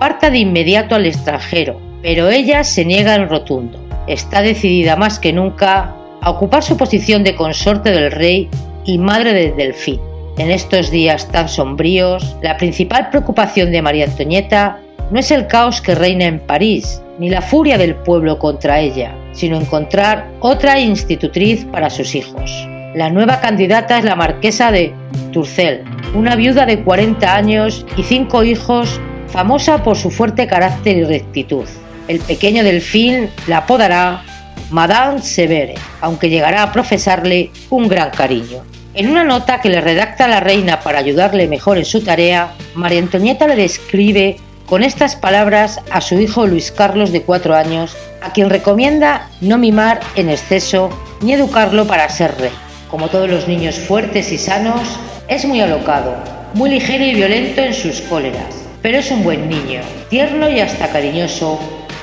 parta 0.00 0.30
de 0.30 0.38
inmediato 0.38 0.94
al 0.94 1.06
extranjero, 1.06 1.80
pero 2.02 2.28
ella 2.28 2.64
se 2.64 2.84
niega 2.84 3.14
en 3.14 3.28
rotundo. 3.28 3.78
Está 4.06 4.42
decidida 4.42 4.96
más 4.96 5.18
que 5.18 5.32
nunca 5.32 5.94
a 6.20 6.30
ocupar 6.30 6.62
su 6.62 6.76
posición 6.76 7.24
de 7.24 7.34
consorte 7.34 7.90
del 7.90 8.10
rey 8.10 8.48
y 8.84 8.98
madre 8.98 9.32
del 9.32 9.56
delfín. 9.56 10.00
En 10.38 10.50
estos 10.50 10.90
días 10.90 11.30
tan 11.30 11.48
sombríos, 11.48 12.36
la 12.42 12.56
principal 12.56 13.10
preocupación 13.10 13.72
de 13.72 13.82
María 13.82 14.04
Antonieta 14.04 14.80
no 15.10 15.20
es 15.20 15.30
el 15.30 15.46
caos 15.46 15.80
que 15.80 15.94
reina 15.94 16.24
en 16.24 16.40
París, 16.40 17.00
ni 17.18 17.30
la 17.30 17.42
furia 17.42 17.78
del 17.78 17.94
pueblo 17.94 18.38
contra 18.38 18.80
ella, 18.80 19.14
sino 19.32 19.56
encontrar 19.56 20.28
otra 20.40 20.80
institutriz 20.80 21.64
para 21.66 21.90
sus 21.90 22.14
hijos. 22.14 22.50
La 22.94 23.10
nueva 23.10 23.40
candidata 23.40 23.98
es 23.98 24.04
la 24.04 24.16
marquesa 24.16 24.70
de 24.70 24.92
Turcel, 25.32 25.84
una 26.14 26.34
viuda 26.34 26.66
de 26.66 26.82
40 26.82 27.34
años 27.34 27.86
y 27.96 28.02
cinco 28.02 28.42
hijos, 28.42 29.00
famosa 29.28 29.82
por 29.82 29.96
su 29.96 30.10
fuerte 30.10 30.46
carácter 30.46 30.96
y 30.96 31.04
rectitud. 31.04 31.66
El 32.08 32.20
pequeño 32.20 32.64
delfín 32.64 33.28
la 33.46 33.58
apodará 33.58 34.22
Madame 34.70 35.20
Severe, 35.20 35.74
aunque 36.00 36.30
llegará 36.30 36.62
a 36.62 36.72
profesarle 36.72 37.50
un 37.70 37.88
gran 37.88 38.10
cariño. 38.10 38.62
En 38.94 39.10
una 39.10 39.24
nota 39.24 39.60
que 39.60 39.68
le 39.68 39.82
redacta 39.82 40.26
la 40.26 40.40
reina 40.40 40.80
para 40.80 40.98
ayudarle 40.98 41.48
mejor 41.48 41.76
en 41.76 41.84
su 41.84 42.02
tarea, 42.02 42.54
María 42.74 43.00
Antonieta 43.00 43.46
le 43.46 43.56
describe 43.56 44.38
con 44.66 44.82
estas 44.82 45.14
palabras 45.14 45.80
a 45.90 46.00
su 46.00 46.18
hijo 46.18 46.46
Luis 46.46 46.72
Carlos 46.72 47.12
de 47.12 47.22
cuatro 47.22 47.54
años, 47.54 47.96
a 48.20 48.32
quien 48.32 48.50
recomienda 48.50 49.28
no 49.40 49.58
mimar 49.58 50.00
en 50.16 50.28
exceso 50.28 50.90
ni 51.20 51.32
educarlo 51.32 51.86
para 51.86 52.08
ser 52.08 52.36
rey. 52.38 52.50
Como 52.90 53.08
todos 53.08 53.30
los 53.30 53.46
niños 53.46 53.76
fuertes 53.76 54.32
y 54.32 54.38
sanos, 54.38 54.82
es 55.28 55.44
muy 55.44 55.60
alocado, 55.60 56.16
muy 56.54 56.70
ligero 56.70 57.04
y 57.04 57.14
violento 57.14 57.60
en 57.60 57.74
sus 57.74 58.00
cóleras, 58.02 58.66
pero 58.82 58.98
es 58.98 59.10
un 59.10 59.22
buen 59.22 59.48
niño, 59.48 59.82
tierno 60.10 60.50
y 60.50 60.60
hasta 60.60 60.88
cariñoso 60.88 61.60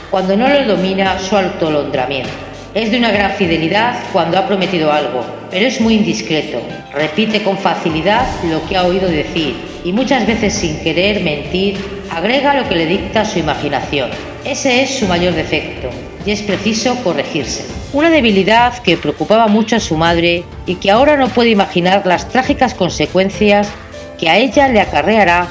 cuando 0.09 0.37
no 0.37 0.47
lo 0.47 0.63
domina 0.65 1.19
su 1.19 1.35
autolondramiento. 1.35 2.31
Es 2.73 2.91
de 2.91 2.97
una 2.97 3.11
gran 3.11 3.31
fidelidad 3.31 3.95
cuando 4.13 4.37
ha 4.37 4.47
prometido 4.47 4.91
algo 4.91 5.42
pero 5.53 5.67
es 5.67 5.79
muy 5.79 5.93
indiscreto. 5.93 6.59
Repite 6.91 7.43
con 7.43 7.59
facilidad 7.59 8.25
lo 8.49 8.67
que 8.67 8.75
ha 8.75 8.87
oído 8.87 9.07
decir 9.07 9.55
y 9.85 9.93
muchas 9.93 10.25
veces 10.25 10.55
sin 10.55 10.79
querer 10.79 11.23
mentir 11.23 11.77
agrega 12.09 12.55
lo 12.55 12.67
que 12.67 12.75
le 12.75 12.87
dicta 12.87 13.23
su 13.23 13.37
imaginación. 13.37 14.09
Ese 14.43 14.81
es 14.81 14.97
su 14.97 15.05
mayor 15.05 15.35
defecto 15.35 15.91
y 16.25 16.31
es 16.31 16.41
preciso 16.41 16.95
corregirse. 17.03 17.65
Una 17.93 18.09
debilidad 18.09 18.79
que 18.79 18.97
preocupaba 18.97 19.47
mucho 19.47 19.75
a 19.75 19.79
su 19.79 19.95
madre 19.95 20.43
y 20.65 20.75
que 20.75 20.89
ahora 20.89 21.17
no 21.17 21.29
puede 21.29 21.51
imaginar 21.51 22.03
las 22.07 22.29
trágicas 22.29 22.73
consecuencias 22.73 23.69
que 24.19 24.29
a 24.29 24.39
ella 24.39 24.67
le 24.69 24.81
acarreará 24.81 25.49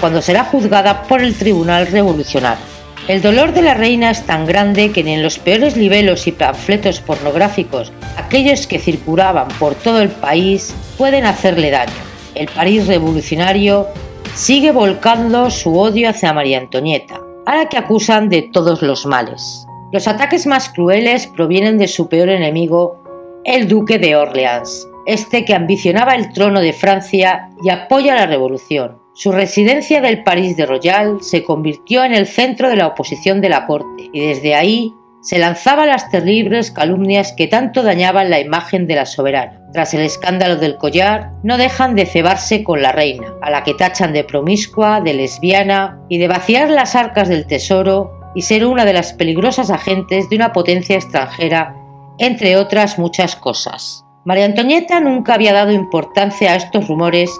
cuando 0.00 0.22
será 0.22 0.44
juzgada 0.44 1.02
por 1.02 1.20
el 1.20 1.34
Tribunal 1.34 1.88
Revolucionario. 1.88 2.71
El 3.08 3.20
dolor 3.20 3.52
de 3.52 3.62
la 3.62 3.74
reina 3.74 4.12
es 4.12 4.24
tan 4.26 4.46
grande 4.46 4.92
que 4.92 5.02
ni 5.02 5.14
en 5.14 5.24
los 5.24 5.40
peores 5.40 5.76
libelos 5.76 6.28
y 6.28 6.32
panfletos 6.32 7.00
pornográficos, 7.00 7.92
aquellos 8.16 8.68
que 8.68 8.78
circulaban 8.78 9.48
por 9.58 9.74
todo 9.74 10.00
el 10.00 10.08
país, 10.08 10.72
pueden 10.96 11.24
hacerle 11.24 11.72
daño. 11.72 11.92
El 12.36 12.46
París 12.46 12.86
revolucionario 12.86 13.88
sigue 14.36 14.70
volcando 14.70 15.50
su 15.50 15.76
odio 15.76 16.10
hacia 16.10 16.32
María 16.32 16.58
Antonieta, 16.58 17.20
a 17.44 17.56
la 17.56 17.68
que 17.68 17.76
acusan 17.76 18.28
de 18.28 18.42
todos 18.52 18.82
los 18.82 19.04
males. 19.04 19.66
Los 19.90 20.06
ataques 20.06 20.46
más 20.46 20.68
crueles 20.68 21.26
provienen 21.26 21.78
de 21.78 21.88
su 21.88 22.08
peor 22.08 22.28
enemigo, 22.28 23.02
el 23.44 23.66
duque 23.66 23.98
de 23.98 24.14
Orleans, 24.14 24.88
este 25.06 25.44
que 25.44 25.54
ambicionaba 25.54 26.14
el 26.14 26.32
trono 26.32 26.60
de 26.60 26.72
Francia 26.72 27.50
y 27.64 27.70
apoya 27.70 28.14
la 28.14 28.26
revolución. 28.26 29.01
Su 29.14 29.30
residencia 29.30 30.00
del 30.00 30.24
París 30.24 30.56
de 30.56 30.64
Royal 30.64 31.18
se 31.20 31.44
convirtió 31.44 32.02
en 32.02 32.14
el 32.14 32.26
centro 32.26 32.70
de 32.70 32.76
la 32.76 32.86
oposición 32.86 33.42
de 33.42 33.50
la 33.50 33.66
corte 33.66 34.08
y 34.10 34.26
desde 34.26 34.54
ahí 34.54 34.94
se 35.20 35.38
lanzaban 35.38 35.88
las 35.88 36.10
terribles 36.10 36.70
calumnias 36.70 37.34
que 37.36 37.46
tanto 37.46 37.82
dañaban 37.82 38.30
la 38.30 38.40
imagen 38.40 38.86
de 38.86 38.96
la 38.96 39.04
soberana. 39.04 39.60
Tras 39.72 39.92
el 39.92 40.00
escándalo 40.00 40.56
del 40.56 40.78
collar, 40.78 41.30
no 41.42 41.58
dejan 41.58 41.94
de 41.94 42.06
cebarse 42.06 42.64
con 42.64 42.80
la 42.80 42.90
reina, 42.92 43.34
a 43.42 43.50
la 43.50 43.62
que 43.64 43.74
tachan 43.74 44.14
de 44.14 44.24
promiscua, 44.24 45.02
de 45.02 45.12
lesbiana 45.12 46.00
y 46.08 46.16
de 46.16 46.28
vaciar 46.28 46.70
las 46.70 46.96
arcas 46.96 47.28
del 47.28 47.46
tesoro 47.46 48.10
y 48.34 48.42
ser 48.42 48.64
una 48.64 48.86
de 48.86 48.94
las 48.94 49.12
peligrosas 49.12 49.70
agentes 49.70 50.28
de 50.30 50.36
una 50.36 50.54
potencia 50.54 50.96
extranjera, 50.96 51.76
entre 52.18 52.56
otras 52.56 52.98
muchas 52.98 53.36
cosas. 53.36 54.04
María 54.24 54.46
Antonieta 54.46 55.00
nunca 55.00 55.34
había 55.34 55.52
dado 55.52 55.70
importancia 55.70 56.52
a 56.52 56.56
estos 56.56 56.88
rumores 56.88 57.30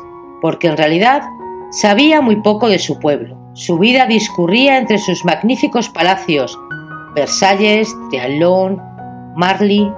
porque 0.41 0.67
en 0.67 0.77
realidad 0.77 1.23
Sabía 1.73 2.21
muy 2.21 2.37
poco 2.37 2.69
de 2.69 2.79
su 2.79 2.99
pueblo. 2.99 3.35
Su 3.55 3.79
vida 3.79 4.05
discurría 4.05 4.77
entre 4.77 4.99
sus 4.99 5.25
magníficos 5.25 5.89
palacios, 5.89 6.59
Versalles, 7.15 7.89
Trianon, 8.11 8.79
Marly, 9.37 9.91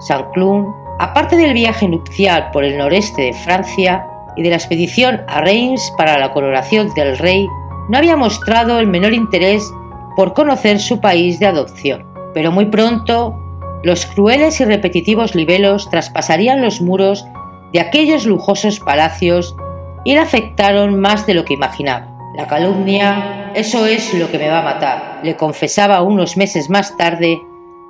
Saint-Cloud. 0.00 0.64
Aparte 1.00 1.36
del 1.36 1.52
viaje 1.52 1.86
nupcial 1.86 2.50
por 2.50 2.64
el 2.64 2.78
noreste 2.78 3.20
de 3.20 3.34
Francia 3.34 4.06
y 4.36 4.42
de 4.42 4.48
la 4.48 4.56
expedición 4.56 5.20
a 5.28 5.42
Reims 5.42 5.92
para 5.98 6.18
la 6.18 6.32
coronación 6.32 6.94
del 6.94 7.18
rey, 7.18 7.46
no 7.90 7.98
había 7.98 8.16
mostrado 8.16 8.78
el 8.78 8.86
menor 8.86 9.12
interés 9.12 9.70
por 10.16 10.32
conocer 10.32 10.80
su 10.80 10.98
país 10.98 11.38
de 11.40 11.46
adopción. 11.46 12.06
Pero 12.32 12.52
muy 12.52 12.64
pronto, 12.64 13.38
los 13.84 14.06
crueles 14.06 14.62
y 14.62 14.64
repetitivos 14.64 15.34
libelos 15.34 15.90
traspasarían 15.90 16.62
los 16.62 16.80
muros 16.80 17.26
de 17.74 17.80
aquellos 17.80 18.24
lujosos 18.24 18.80
palacios 18.80 19.54
y 20.04 20.14
le 20.14 20.20
afectaron 20.20 20.98
más 21.00 21.26
de 21.26 21.34
lo 21.34 21.44
que 21.44 21.54
imaginaba. 21.54 22.06
La 22.36 22.46
calumnia, 22.46 23.50
eso 23.54 23.86
es 23.86 24.14
lo 24.14 24.30
que 24.30 24.38
me 24.38 24.48
va 24.48 24.60
a 24.60 24.74
matar, 24.74 25.20
le 25.22 25.36
confesaba 25.36 26.02
unos 26.02 26.36
meses 26.36 26.70
más 26.70 26.96
tarde 26.96 27.40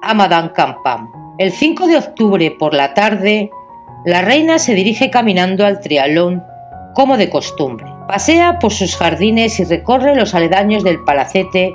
a 0.02 0.14
Madame 0.14 0.52
Campam. 0.52 1.10
El 1.38 1.52
5 1.52 1.86
de 1.86 1.96
octubre 1.96 2.50
por 2.52 2.74
la 2.74 2.94
tarde, 2.94 3.50
la 4.04 4.22
reina 4.22 4.58
se 4.58 4.74
dirige 4.74 5.10
caminando 5.10 5.66
al 5.66 5.80
trialón 5.80 6.42
como 6.94 7.16
de 7.16 7.28
costumbre. 7.28 7.86
Pasea 8.08 8.58
por 8.58 8.72
sus 8.72 8.96
jardines 8.96 9.60
y 9.60 9.64
recorre 9.64 10.16
los 10.16 10.34
aledaños 10.34 10.82
del 10.82 11.04
palacete 11.04 11.72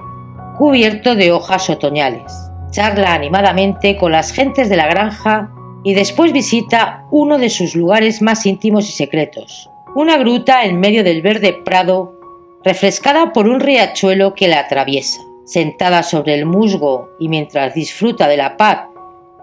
cubierto 0.58 1.16
de 1.16 1.32
hojas 1.32 1.70
otoñales. 1.70 2.34
Charla 2.72 3.14
animadamente 3.14 3.98
con 3.98 4.14
las 4.14 4.32
gentes 4.32 4.68
de 4.70 4.78
la 4.78 4.88
granja 4.88 5.52
y 5.84 5.94
después 5.94 6.32
visita 6.32 7.06
uno 7.12 7.38
de 7.38 7.50
sus 7.50 7.76
lugares 7.76 8.22
más 8.22 8.46
íntimos 8.46 8.90
y 8.90 8.94
secretos, 8.94 9.70
una 9.96 10.18
gruta 10.18 10.66
en 10.66 10.80
medio 10.80 11.04
del 11.04 11.22
verde 11.22 11.54
prado, 11.54 12.20
refrescada 12.64 13.32
por 13.32 13.48
un 13.48 13.60
riachuelo 13.60 14.34
que 14.34 14.48
la 14.48 14.62
atraviesa. 14.62 15.22
Sentada 15.46 16.04
sobre 16.04 16.34
el 16.34 16.46
musgo 16.46 17.10
y 17.20 17.28
mientras 17.28 17.74
disfruta 17.74 18.28
de 18.28 18.38
la 18.38 18.58
paz 18.58 18.88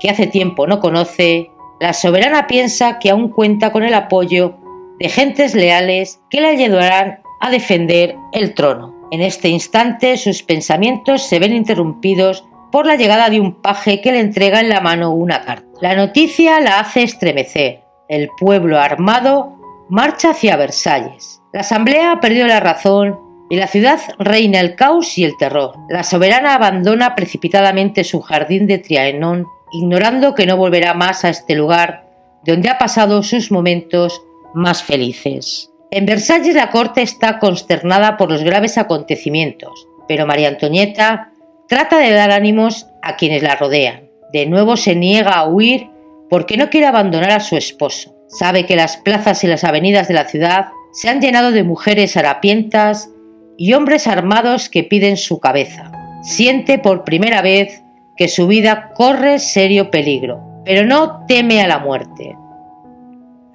que 0.01 0.09
hace 0.09 0.27
tiempo 0.27 0.67
no 0.67 0.81
conoce, 0.81 1.51
la 1.79 1.93
soberana 1.93 2.47
piensa 2.47 2.99
que 2.99 3.11
aún 3.11 3.29
cuenta 3.29 3.71
con 3.71 3.85
el 3.85 3.95
apoyo 3.95 4.57
de 4.99 5.09
gentes 5.09 5.55
leales 5.55 6.21
que 6.31 6.41
la 6.41 6.49
ayudarán 6.49 7.21
a 7.41 7.51
defender 7.51 8.17
el 8.33 8.55
trono. 8.55 8.95
En 9.11 9.21
este 9.21 9.49
instante 9.49 10.17
sus 10.17 10.43
pensamientos 10.43 11.23
se 11.23 11.39
ven 11.39 11.55
interrumpidos 11.55 12.45
por 12.73 12.87
la 12.87 12.97
llegada 12.97 13.29
de 13.29 13.41
un 13.41 13.61
paje 13.61 14.01
que 14.01 14.13
le 14.13 14.21
entrega 14.21 14.61
en 14.61 14.69
la 14.69 14.81
mano 14.81 15.13
una 15.13 15.43
carta. 15.43 15.67
La 15.81 15.95
noticia 15.95 16.61
la 16.61 16.81
hace 16.81 17.03
estremecer. 17.03 17.83
El 18.09 18.29
pueblo 18.39 18.79
armado 18.79 19.60
marcha 19.91 20.31
hacia 20.31 20.57
Versalles. 20.57 21.43
La 21.53 21.61
asamblea 21.61 22.13
ha 22.13 22.21
perdido 22.21 22.47
la 22.47 22.61
razón 22.61 23.19
y 23.51 23.57
la 23.57 23.67
ciudad 23.67 23.99
reina 24.19 24.61
el 24.61 24.77
caos 24.77 25.19
y 25.19 25.25
el 25.25 25.37
terror. 25.37 25.75
La 25.89 26.05
soberana 26.05 26.55
abandona 26.55 27.17
precipitadamente 27.17 28.05
su 28.05 28.21
jardín 28.21 28.69
de 28.69 28.79
Trianon, 28.79 29.47
ignorando 29.73 30.35
que 30.37 30.47
no 30.47 30.57
volverá 30.57 30.95
más 30.95 31.25
a 31.25 31.31
este 31.31 31.57
lugar 31.57 32.09
donde 32.45 32.69
ha 32.69 32.79
pasado 32.79 33.23
sus 33.25 33.51
momentos 33.51 34.23
más 34.55 34.83
felices. 34.83 35.71
En 35.91 36.07
Versalles 36.07 36.55
la 36.55 36.71
corte 36.71 37.03
está 37.03 37.41
consternada 37.41 38.17
por 38.17 38.31
los 38.31 38.45
graves 38.45 38.79
acontecimientos, 38.79 39.89
pero 40.07 40.25
María 40.25 40.49
Antonieta 40.49 41.33
trata 41.69 41.99
de 41.99 42.13
dar 42.13 42.31
ánimos 42.31 42.87
a 43.03 43.17
quienes 43.17 43.43
la 43.43 43.57
rodean. 43.57 44.09
De 44.33 44.47
nuevo 44.47 44.77
se 44.77 44.95
niega 44.95 45.33
a 45.33 45.49
huir 45.49 45.91
porque 46.29 46.57
no 46.57 46.71
quiere 46.71 46.87
abandonar 46.87 47.33
a 47.33 47.41
su 47.41 47.57
esposo. 47.57 48.10
Sabe 48.31 48.65
que 48.65 48.77
las 48.77 48.97
plazas 48.97 49.43
y 49.43 49.49
las 49.49 49.65
avenidas 49.65 50.07
de 50.07 50.15
la 50.15 50.25
ciudad 50.25 50.69
se 50.93 51.09
han 51.09 51.21
llenado 51.21 51.51
de 51.51 51.65
mujeres 51.65 52.17
harapientas 52.17 53.11
y 53.59 53.75
hombres 53.75 54.07
armados 54.07 54.69
que 54.69 54.85
piden 54.85 55.17
su 55.17 55.41
cabeza. 55.41 55.91
Siente 56.23 56.79
por 56.79 57.05
primera 57.05 57.43
vez 57.43 57.83
que 58.17 58.29
su 58.29 58.47
vida 58.47 58.91
corre 58.95 59.41
serio 59.41 59.91
peligro, 59.91 60.41
pero 60.65 60.87
no 60.87 61.27
teme 61.27 61.61
a 61.61 61.67
la 61.67 61.81
muerte. 61.81 62.37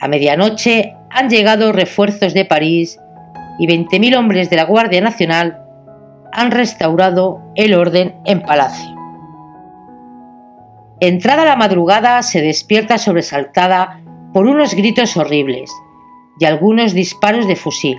A 0.02 0.08
medianoche 0.10 0.94
han 1.10 1.30
llegado 1.30 1.72
refuerzos 1.72 2.34
de 2.34 2.44
París 2.44 3.00
y 3.58 3.68
20.000 3.68 4.18
hombres 4.18 4.50
de 4.50 4.58
la 4.58 4.66
Guardia 4.66 5.00
Nacional 5.00 5.62
han 6.34 6.52
restaurado 6.52 7.42
el 7.56 7.74
orden 7.76 8.16
en 8.26 8.42
palacio. 8.42 8.94
Entrada 11.00 11.46
la 11.46 11.56
madrugada 11.56 12.22
se 12.24 12.42
despierta 12.42 12.98
sobresaltada 12.98 14.02
por 14.36 14.48
unos 14.48 14.74
gritos 14.74 15.16
horribles 15.16 15.72
y 16.38 16.44
algunos 16.44 16.94
disparos 16.94 17.48
de 17.48 17.56
fusil. 17.56 17.98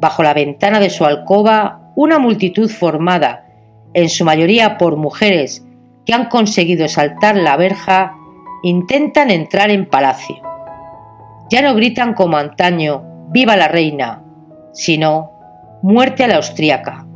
Bajo 0.00 0.24
la 0.24 0.34
ventana 0.34 0.80
de 0.80 0.90
su 0.90 1.04
alcoba, 1.04 1.92
una 1.94 2.18
multitud 2.18 2.68
formada, 2.68 3.46
en 3.92 4.08
su 4.08 4.24
mayoría 4.24 4.76
por 4.76 4.96
mujeres 4.96 5.64
que 6.04 6.14
han 6.14 6.28
conseguido 6.28 6.88
saltar 6.88 7.36
la 7.36 7.56
verja, 7.56 8.16
intentan 8.64 9.30
entrar 9.30 9.70
en 9.70 9.86
palacio. 9.88 10.34
Ya 11.48 11.62
no 11.62 11.76
gritan 11.76 12.14
como 12.14 12.36
antaño, 12.36 13.04
viva 13.28 13.56
la 13.56 13.68
reina, 13.68 14.24
sino 14.72 15.30
muerte 15.80 16.24
a 16.24 16.26
la 16.26 16.36
austriaca 16.38 17.06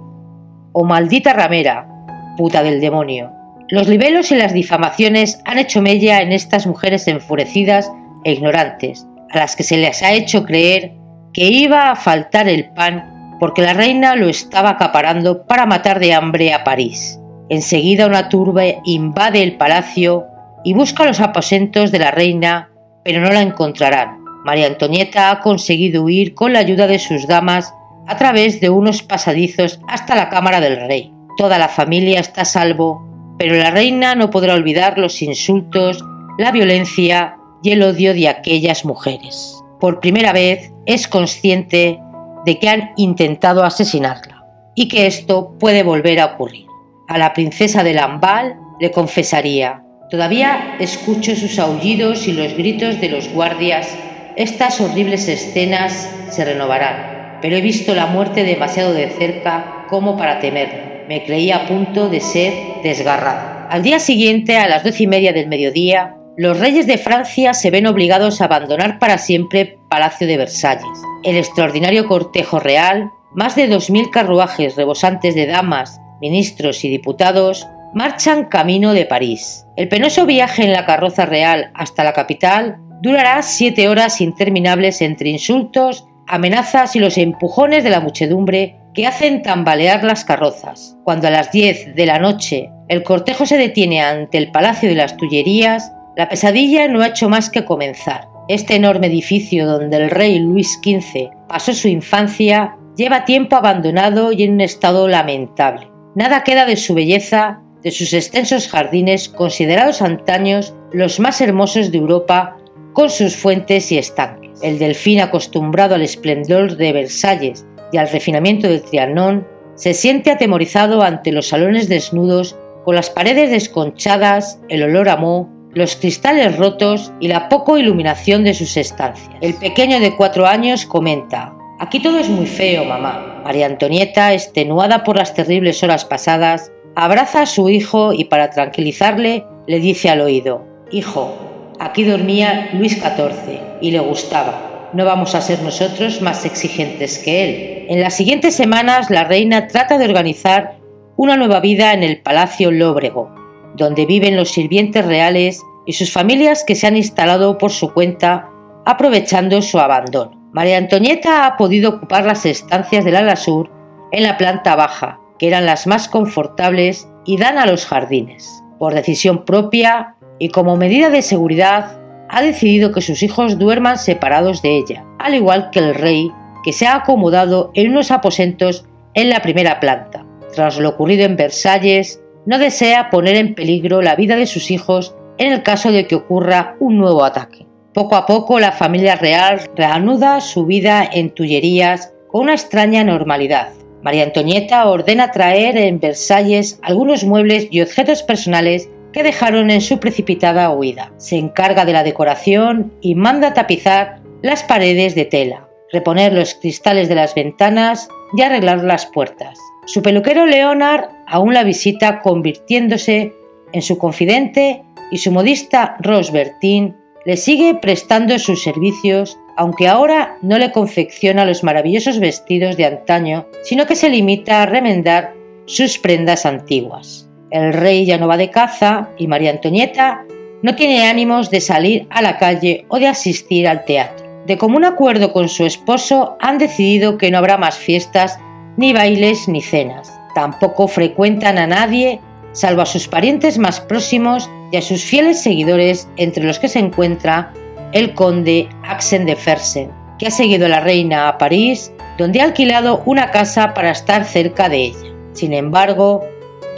o 0.70 0.84
maldita 0.84 1.32
ramera, 1.32 1.88
puta 2.36 2.62
del 2.62 2.80
demonio. 2.80 3.37
Los 3.70 3.86
libelos 3.86 4.32
y 4.32 4.36
las 4.36 4.54
difamaciones 4.54 5.42
han 5.44 5.58
hecho 5.58 5.82
mella 5.82 6.22
en 6.22 6.32
estas 6.32 6.66
mujeres 6.66 7.06
enfurecidas 7.06 7.92
e 8.24 8.32
ignorantes, 8.32 9.06
a 9.30 9.38
las 9.38 9.56
que 9.56 9.62
se 9.62 9.76
les 9.76 10.02
ha 10.02 10.12
hecho 10.12 10.44
creer 10.44 10.92
que 11.34 11.44
iba 11.48 11.90
a 11.90 11.96
faltar 11.96 12.48
el 12.48 12.70
pan 12.70 13.36
porque 13.38 13.60
la 13.60 13.74
reina 13.74 14.16
lo 14.16 14.28
estaba 14.28 14.70
acaparando 14.70 15.46
para 15.46 15.66
matar 15.66 16.00
de 16.00 16.14
hambre 16.14 16.54
a 16.54 16.64
París. 16.64 17.20
Enseguida 17.50 18.06
una 18.06 18.30
turba 18.30 18.62
invade 18.84 19.42
el 19.42 19.56
palacio 19.56 20.24
y 20.64 20.72
busca 20.72 21.04
los 21.04 21.20
aposentos 21.20 21.92
de 21.92 21.98
la 21.98 22.10
reina, 22.10 22.70
pero 23.04 23.20
no 23.20 23.30
la 23.30 23.42
encontrarán. 23.42 24.18
María 24.44 24.66
Antonieta 24.66 25.30
ha 25.30 25.40
conseguido 25.40 26.04
huir 26.04 26.34
con 26.34 26.54
la 26.54 26.60
ayuda 26.60 26.86
de 26.86 26.98
sus 26.98 27.26
damas 27.26 27.72
a 28.06 28.16
través 28.16 28.60
de 28.60 28.70
unos 28.70 29.02
pasadizos 29.02 29.78
hasta 29.88 30.14
la 30.14 30.30
cámara 30.30 30.60
del 30.60 30.88
rey. 30.88 31.12
Toda 31.36 31.58
la 31.58 31.68
familia 31.68 32.20
está 32.20 32.42
a 32.42 32.46
salvo 32.46 33.07
pero 33.38 33.56
la 33.56 33.70
reina 33.70 34.14
no 34.14 34.30
podrá 34.30 34.54
olvidar 34.54 34.98
los 34.98 35.22
insultos, 35.22 36.04
la 36.38 36.50
violencia 36.52 37.36
y 37.62 37.72
el 37.72 37.82
odio 37.82 38.14
de 38.14 38.28
aquellas 38.28 38.84
mujeres. 38.84 39.62
Por 39.80 40.00
primera 40.00 40.32
vez 40.32 40.72
es 40.86 41.06
consciente 41.06 41.98
de 42.44 42.58
que 42.58 42.68
han 42.68 42.90
intentado 42.96 43.64
asesinarla 43.64 44.44
y 44.74 44.88
que 44.88 45.06
esto 45.06 45.54
puede 45.58 45.82
volver 45.82 46.20
a 46.20 46.26
ocurrir. 46.26 46.66
A 47.08 47.18
la 47.18 47.32
princesa 47.32 47.82
de 47.82 47.94
Lambal 47.94 48.56
le 48.80 48.90
confesaría, 48.90 49.82
Todavía 50.10 50.76
escucho 50.78 51.36
sus 51.36 51.58
aullidos 51.58 52.26
y 52.28 52.32
los 52.32 52.54
gritos 52.54 52.98
de 52.98 53.10
los 53.10 53.28
guardias. 53.28 53.94
Estas 54.36 54.80
horribles 54.80 55.28
escenas 55.28 56.08
se 56.30 56.46
renovarán, 56.46 57.38
pero 57.42 57.56
he 57.56 57.60
visto 57.60 57.94
la 57.94 58.06
muerte 58.06 58.42
demasiado 58.44 58.94
de 58.94 59.10
cerca 59.10 59.84
como 59.90 60.16
para 60.16 60.40
temerla. 60.40 60.97
Me 61.08 61.24
creía 61.24 61.56
a 61.56 61.66
punto 61.66 62.10
de 62.10 62.20
ser 62.20 62.52
desgarrado. 62.82 63.66
Al 63.70 63.82
día 63.82 63.98
siguiente, 63.98 64.58
a 64.58 64.68
las 64.68 64.84
doce 64.84 65.04
y 65.04 65.06
media 65.06 65.32
del 65.32 65.48
mediodía, 65.48 66.14
los 66.36 66.60
reyes 66.60 66.86
de 66.86 66.98
Francia 66.98 67.54
se 67.54 67.70
ven 67.70 67.86
obligados 67.86 68.42
a 68.42 68.44
abandonar 68.44 68.98
para 68.98 69.16
siempre 69.16 69.78
Palacio 69.88 70.26
de 70.26 70.36
Versalles. 70.36 70.84
El 71.24 71.38
extraordinario 71.38 72.06
cortejo 72.06 72.60
real, 72.60 73.10
más 73.32 73.56
de 73.56 73.68
dos 73.68 73.88
mil 73.88 74.10
carruajes 74.10 74.76
rebosantes 74.76 75.34
de 75.34 75.46
damas, 75.46 75.98
ministros 76.20 76.84
y 76.84 76.90
diputados, 76.90 77.66
marchan 77.94 78.44
camino 78.44 78.92
de 78.92 79.06
París. 79.06 79.64
El 79.76 79.88
penoso 79.88 80.26
viaje 80.26 80.62
en 80.62 80.74
la 80.74 80.84
carroza 80.84 81.24
real 81.24 81.70
hasta 81.72 82.04
la 82.04 82.12
capital 82.12 82.76
durará 83.00 83.40
siete 83.40 83.88
horas 83.88 84.20
interminables 84.20 85.00
entre 85.00 85.30
insultos, 85.30 86.04
amenazas 86.26 86.94
y 86.96 86.98
los 86.98 87.16
empujones 87.16 87.82
de 87.82 87.90
la 87.90 88.00
muchedumbre 88.00 88.76
que 88.94 89.06
hacen 89.06 89.42
tambalear 89.42 90.04
las 90.04 90.24
carrozas. 90.24 90.96
Cuando 91.04 91.28
a 91.28 91.30
las 91.30 91.52
diez 91.52 91.94
de 91.94 92.06
la 92.06 92.18
noche 92.18 92.70
el 92.88 93.02
cortejo 93.02 93.46
se 93.46 93.58
detiene 93.58 94.00
ante 94.00 94.38
el 94.38 94.50
Palacio 94.50 94.88
de 94.88 94.94
las 94.94 95.16
Tullerías, 95.16 95.92
la 96.16 96.28
pesadilla 96.28 96.88
no 96.88 97.02
ha 97.02 97.08
hecho 97.08 97.28
más 97.28 97.50
que 97.50 97.64
comenzar. 97.64 98.28
Este 98.48 98.76
enorme 98.76 99.08
edificio 99.08 99.66
donde 99.66 99.96
el 99.96 100.10
rey 100.10 100.38
Luis 100.38 100.80
XV 100.82 101.28
pasó 101.48 101.74
su 101.74 101.88
infancia 101.88 102.76
lleva 102.96 103.24
tiempo 103.24 103.56
abandonado 103.56 104.32
y 104.32 104.42
en 104.42 104.54
un 104.54 104.60
estado 104.60 105.06
lamentable. 105.06 105.88
Nada 106.16 106.42
queda 106.42 106.64
de 106.64 106.76
su 106.76 106.94
belleza, 106.94 107.60
de 107.82 107.92
sus 107.92 108.12
extensos 108.12 108.68
jardines 108.68 109.28
considerados 109.28 110.02
antaños 110.02 110.74
los 110.92 111.20
más 111.20 111.40
hermosos 111.40 111.92
de 111.92 111.98
Europa, 111.98 112.56
con 112.92 113.10
sus 113.10 113.36
fuentes 113.36 113.92
y 113.92 113.98
estanques. 113.98 114.60
El 114.62 114.80
delfín 114.80 115.20
acostumbrado 115.20 115.94
al 115.94 116.02
esplendor 116.02 116.76
de 116.76 116.92
Versalles 116.92 117.64
y 117.92 117.98
al 117.98 118.08
refinamiento 118.08 118.68
del 118.68 118.82
Trianon 118.82 119.46
se 119.74 119.94
siente 119.94 120.30
atemorizado 120.30 121.02
ante 121.02 121.32
los 121.32 121.48
salones 121.48 121.88
desnudos 121.88 122.56
con 122.84 122.94
las 122.94 123.10
paredes 123.10 123.50
desconchadas, 123.50 124.60
el 124.68 124.82
olor 124.82 125.08
a 125.08 125.16
moho 125.16 125.48
los 125.74 125.96
cristales 125.96 126.56
rotos 126.56 127.12
y 127.20 127.28
la 127.28 127.48
poca 127.48 127.78
iluminación 127.78 128.44
de 128.44 128.54
sus 128.54 128.76
estancias. 128.76 129.30
El 129.40 129.54
pequeño 129.54 130.00
de 130.00 130.16
cuatro 130.16 130.46
años 130.46 130.86
comenta, 130.86 131.54
Aquí 131.80 132.00
todo 132.00 132.18
es 132.18 132.28
muy 132.28 132.46
feo, 132.46 132.84
mamá. 132.84 133.40
María 133.44 133.66
Antonieta, 133.66 134.32
extenuada 134.32 135.04
por 135.04 135.16
las 135.16 135.32
terribles 135.34 135.80
horas 135.84 136.04
pasadas, 136.04 136.72
abraza 136.96 137.42
a 137.42 137.46
su 137.46 137.68
hijo 137.68 138.12
y 138.12 138.24
para 138.24 138.50
tranquilizarle 138.50 139.44
le 139.68 139.78
dice 139.78 140.10
al 140.10 140.20
oído, 140.20 140.66
Hijo, 140.90 141.36
aquí 141.78 142.02
dormía 142.02 142.70
Luis 142.72 142.94
XIV 142.94 143.60
y 143.80 143.92
le 143.92 144.00
gustaba. 144.00 144.67
No 144.92 145.04
vamos 145.04 145.34
a 145.34 145.42
ser 145.42 145.62
nosotros 145.62 146.22
más 146.22 146.46
exigentes 146.46 147.18
que 147.18 147.44
él. 147.44 147.86
En 147.90 148.00
las 148.00 148.14
siguientes 148.14 148.54
semanas 148.54 149.10
la 149.10 149.24
reina 149.24 149.66
trata 149.66 149.98
de 149.98 150.06
organizar 150.06 150.78
una 151.16 151.36
nueva 151.36 151.60
vida 151.60 151.92
en 151.92 152.02
el 152.02 152.22
Palacio 152.22 152.70
Lóbrego, 152.70 153.30
donde 153.76 154.06
viven 154.06 154.36
los 154.36 154.50
sirvientes 154.50 155.04
reales 155.04 155.62
y 155.84 155.92
sus 155.92 156.12
familias 156.12 156.64
que 156.66 156.74
se 156.74 156.86
han 156.86 156.96
instalado 156.96 157.58
por 157.58 157.70
su 157.70 157.92
cuenta 157.92 158.48
aprovechando 158.86 159.60
su 159.60 159.78
abandono. 159.78 160.48
María 160.52 160.78
Antonieta 160.78 161.44
ha 161.44 161.56
podido 161.58 161.90
ocupar 161.90 162.24
las 162.24 162.46
estancias 162.46 163.04
del 163.04 163.16
ala 163.16 163.36
sur 163.36 163.70
en 164.12 164.22
la 164.22 164.38
planta 164.38 164.74
baja, 164.74 165.20
que 165.38 165.48
eran 165.48 165.66
las 165.66 165.86
más 165.86 166.08
confortables 166.08 167.08
y 167.26 167.36
dan 167.36 167.58
a 167.58 167.66
los 167.66 167.84
jardines. 167.84 168.64
Por 168.78 168.94
decisión 168.94 169.44
propia 169.44 170.16
y 170.38 170.48
como 170.48 170.76
medida 170.76 171.10
de 171.10 171.20
seguridad, 171.20 172.00
ha 172.28 172.42
decidido 172.42 172.92
que 172.92 173.00
sus 173.00 173.22
hijos 173.22 173.58
duerman 173.58 173.98
separados 173.98 174.62
de 174.62 174.78
ella, 174.78 175.04
al 175.18 175.34
igual 175.34 175.70
que 175.70 175.78
el 175.78 175.94
rey, 175.94 176.30
que 176.64 176.72
se 176.72 176.86
ha 176.86 176.96
acomodado 176.96 177.70
en 177.74 177.90
unos 177.90 178.10
aposentos 178.10 178.84
en 179.14 179.30
la 179.30 179.40
primera 179.40 179.80
planta. 179.80 180.24
Tras 180.54 180.78
lo 180.78 180.90
ocurrido 180.90 181.24
en 181.24 181.36
Versalles, 181.36 182.20
no 182.46 182.58
desea 182.58 183.10
poner 183.10 183.36
en 183.36 183.54
peligro 183.54 184.02
la 184.02 184.16
vida 184.16 184.36
de 184.36 184.46
sus 184.46 184.70
hijos 184.70 185.14
en 185.38 185.52
el 185.52 185.62
caso 185.62 185.92
de 185.92 186.06
que 186.06 186.16
ocurra 186.16 186.76
un 186.80 186.98
nuevo 186.98 187.24
ataque. 187.24 187.66
Poco 187.94 188.16
a 188.16 188.26
poco 188.26 188.60
la 188.60 188.72
familia 188.72 189.16
real 189.16 189.60
reanuda 189.74 190.40
su 190.40 190.66
vida 190.66 191.08
en 191.12 191.30
Tullerías 191.30 192.12
con 192.28 192.42
una 192.42 192.52
extraña 192.52 193.04
normalidad. 193.04 193.70
María 194.02 194.24
Antonieta 194.24 194.88
ordena 194.88 195.30
traer 195.30 195.76
en 195.76 195.98
Versalles 195.98 196.78
algunos 196.82 197.24
muebles 197.24 197.68
y 197.70 197.80
objetos 197.80 198.22
personales 198.22 198.88
que 199.18 199.24
dejaron 199.24 199.72
en 199.72 199.80
su 199.80 199.98
precipitada 199.98 200.70
huida. 200.70 201.10
Se 201.16 201.36
encarga 201.36 201.84
de 201.84 201.92
la 201.92 202.04
decoración 202.04 202.92
y 203.00 203.16
manda 203.16 203.52
tapizar 203.52 204.20
las 204.42 204.62
paredes 204.62 205.16
de 205.16 205.24
tela, 205.24 205.68
reponer 205.92 206.32
los 206.32 206.54
cristales 206.54 207.08
de 207.08 207.16
las 207.16 207.34
ventanas 207.34 208.08
y 208.36 208.42
arreglar 208.42 208.84
las 208.84 209.06
puertas. 209.06 209.58
Su 209.86 210.02
peluquero 210.02 210.46
Leonard 210.46 211.06
aún 211.26 211.52
la 211.52 211.64
visita 211.64 212.20
convirtiéndose 212.20 213.32
en 213.72 213.82
su 213.82 213.98
confidente 213.98 214.84
y 215.10 215.18
su 215.18 215.32
modista 215.32 215.96
Rose 215.98 216.30
Bertin 216.30 216.94
le 217.26 217.36
sigue 217.36 217.74
prestando 217.74 218.38
sus 218.38 218.62
servicios, 218.62 219.36
aunque 219.56 219.88
ahora 219.88 220.38
no 220.42 220.58
le 220.58 220.70
confecciona 220.70 221.44
los 221.44 221.64
maravillosos 221.64 222.20
vestidos 222.20 222.76
de 222.76 222.84
antaño, 222.84 223.48
sino 223.64 223.84
que 223.84 223.96
se 223.96 224.10
limita 224.10 224.62
a 224.62 224.66
remendar 224.66 225.34
sus 225.66 225.98
prendas 225.98 226.46
antiguas. 226.46 227.27
El 227.50 227.72
rey 227.72 228.04
ya 228.04 228.18
no 228.18 228.28
va 228.28 228.36
de 228.36 228.50
caza 228.50 229.08
y 229.16 229.26
María 229.26 229.50
Antonieta 229.50 230.24
no 230.62 230.74
tiene 230.74 231.06
ánimos 231.06 231.50
de 231.50 231.60
salir 231.60 232.06
a 232.10 232.20
la 232.20 232.38
calle 232.38 232.84
o 232.88 232.98
de 232.98 233.06
asistir 233.06 233.68
al 233.68 233.84
teatro. 233.84 234.26
De 234.46 234.58
común 234.58 234.84
acuerdo 234.84 235.32
con 235.32 235.48
su 235.48 235.64
esposo 235.64 236.36
han 236.40 236.58
decidido 236.58 237.18
que 237.18 237.30
no 237.30 237.38
habrá 237.38 237.56
más 237.56 237.76
fiestas 237.76 238.38
ni 238.76 238.92
bailes 238.92 239.48
ni 239.48 239.62
cenas. 239.62 240.12
Tampoco 240.34 240.88
frecuentan 240.88 241.58
a 241.58 241.66
nadie 241.66 242.20
salvo 242.52 242.82
a 242.82 242.86
sus 242.86 243.06
parientes 243.06 243.58
más 243.58 243.80
próximos 243.80 244.50
y 244.72 244.76
a 244.76 244.82
sus 244.82 245.04
fieles 245.04 245.40
seguidores, 245.42 246.08
entre 246.16 246.44
los 246.44 246.58
que 246.58 246.68
se 246.68 246.78
encuentra 246.78 247.52
el 247.92 248.14
conde 248.14 248.68
Axen 248.82 249.26
de 249.26 249.36
Fersen, 249.36 249.90
que 250.18 250.26
ha 250.26 250.30
seguido 250.30 250.66
a 250.66 250.70
la 250.70 250.80
reina 250.80 251.28
a 251.28 251.38
París, 251.38 251.92
donde 252.18 252.40
ha 252.40 252.44
alquilado 252.44 253.02
una 253.06 253.30
casa 253.30 253.74
para 253.74 253.90
estar 253.90 254.24
cerca 254.24 254.68
de 254.68 254.86
ella. 254.86 255.14
Sin 255.32 255.52
embargo, 255.52 256.24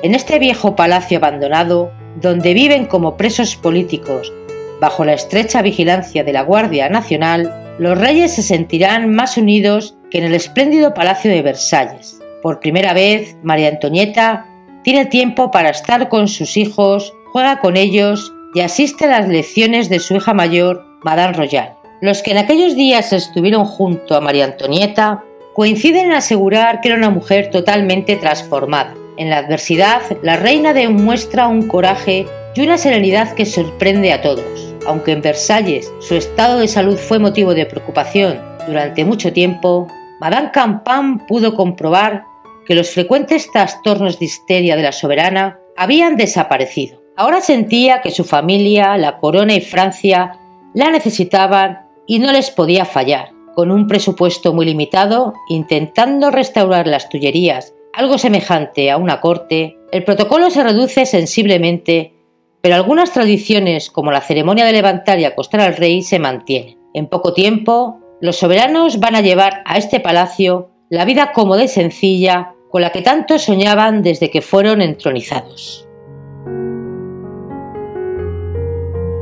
en 0.03 0.15
este 0.15 0.39
viejo 0.39 0.77
palacio 0.77 1.19
abandonado, 1.19 1.91
donde 2.21 2.55
viven 2.55 2.87
como 2.87 3.17
presos 3.17 3.57
políticos, 3.57 4.33
bajo 4.81 5.05
la 5.05 5.13
estrecha 5.13 5.63
vigilancia 5.63 6.25
de 6.25 6.33
la 6.33 6.43
Guardia 6.43 6.89
Nacional, 6.89 7.53
los 7.79 7.99
reyes 7.99 8.35
se 8.35 8.43
sentirán 8.43 9.13
más 9.13 9.37
unidos 9.37 9.97
que 10.11 10.19
en 10.19 10.25
el 10.25 10.35
espléndido 10.35 10.95
Palacio 10.95 11.31
de 11.31 11.43
Versalles. 11.43 12.21
Por 12.43 12.61
primera 12.61 12.95
vez, 12.95 13.37
María 13.43 13.69
Antonieta 13.69 14.47
tiene 14.83 15.05
tiempo 15.07 15.51
para 15.51 15.71
estar 15.71 16.09
con 16.09 16.29
sus 16.29 16.57
hijos, 16.57 17.13
juega 17.33 17.61
con 17.61 17.77
ellos 17.77 18.33
y 18.55 18.61
asiste 18.61 19.05
a 19.05 19.21
las 19.21 19.29
lecciones 19.29 19.89
de 19.89 20.01
su 20.01 20.17
hija 20.17 20.33
mayor, 20.33 20.85
Madame 21.03 21.35
Royal. 21.35 21.75
Los 22.01 22.23
que 22.23 22.31
en 22.31 22.39
aquellos 22.39 22.75
días 22.75 23.13
estuvieron 23.13 23.67
junto 23.67 24.17
a 24.17 24.21
María 24.21 24.47
Antonieta 24.47 25.23
coinciden 25.55 26.07
en 26.07 26.13
asegurar 26.13 26.81
que 26.81 26.89
era 26.89 26.97
una 26.97 27.11
mujer 27.11 27.51
totalmente 27.51 28.17
transformada. 28.17 28.95
En 29.17 29.31
la 29.31 29.39
adversidad, 29.39 30.03
la 30.23 30.37
reina 30.37 30.73
demuestra 30.73 31.49
un 31.49 31.69
coraje 31.69 32.27
y 32.55 32.61
una 32.63 32.79
serenidad 32.79 33.35
que 33.35 33.47
sorprende 33.47 34.13
a 34.13 34.23
todos. 34.23 34.75
Aunque 34.87 35.13
en 35.13 35.23
Versalles 35.23 35.93
su 36.01 36.15
estado 36.15 36.59
de 36.59 36.69
salud 36.69 36.97
fue 36.97 37.19
motivo 37.19 37.55
de 37.55 37.67
preocupación 37.67 38.41
durante 38.67 39.05
mucho 39.05 39.33
tiempo, 39.33 39.87
Madame 40.21 40.51
Campan 40.53 41.27
pudo 41.27 41.55
comprobar 41.55 42.25
que 42.67 42.75
los 42.75 42.91
frecuentes 42.91 43.51
trastornos 43.51 44.19
de 44.19 44.27
histeria 44.27 44.77
de 44.77 44.83
la 44.83 44.93
soberana 44.93 45.59
habían 45.77 46.17
desaparecido. 46.17 47.01
Ahora 47.17 47.41
sentía 47.41 48.01
que 48.01 48.11
su 48.11 48.25
familia, 48.25 48.97
la 48.97 49.19
corona 49.19 49.55
y 49.55 49.61
Francia 49.61 50.39
la 50.75 50.91
necesitaban 50.91 51.87
y 52.07 52.19
no 52.19 52.33
les 52.33 52.51
podía 52.51 52.85
fallar. 52.85 53.31
Con 53.55 53.71
un 53.71 53.87
presupuesto 53.87 54.53
muy 54.53 54.67
limitado, 54.67 55.35
intentando 55.49 56.31
restaurar 56.31 56.87
las 56.87 57.09
tullerías, 57.09 57.75
algo 57.93 58.19
semejante 58.19 58.91
a 58.91 58.97
una 58.97 59.21
corte, 59.21 59.77
el 59.93 60.05
protocolo 60.05 60.51
se 60.51 60.63
reduce 60.63 61.07
sensiblemente, 61.07 62.15
pero 62.61 62.77
algunas 62.77 63.13
tradiciones 63.13 63.91
como 63.91 64.13
la 64.13 64.21
ceremonia 64.21 64.65
de 64.65 64.73
levantar 64.73 65.19
y 65.19 65.25
acostar 65.25 65.61
al 65.61 65.77
rey 65.77 66.03
se 66.03 66.19
mantienen. 66.19 66.79
En 66.95 67.07
poco 67.07 67.33
tiempo, 67.33 68.01
los 68.21 68.37
soberanos 68.37 69.01
van 69.01 69.17
a 69.17 69.21
llevar 69.21 69.63
a 69.65 69.79
este 69.79 70.01
palacio 70.01 70.71
la 70.89 71.05
vida 71.05 71.33
cómoda 71.33 71.65
y 71.65 71.69
sencilla 71.69 72.55
con 72.71 72.83
la 72.83 72.91
que 72.91 73.03
tanto 73.03 73.39
soñaban 73.39 74.03
desde 74.03 74.31
que 74.31 74.43
fueron 74.43 74.83
entronizados. 74.83 75.87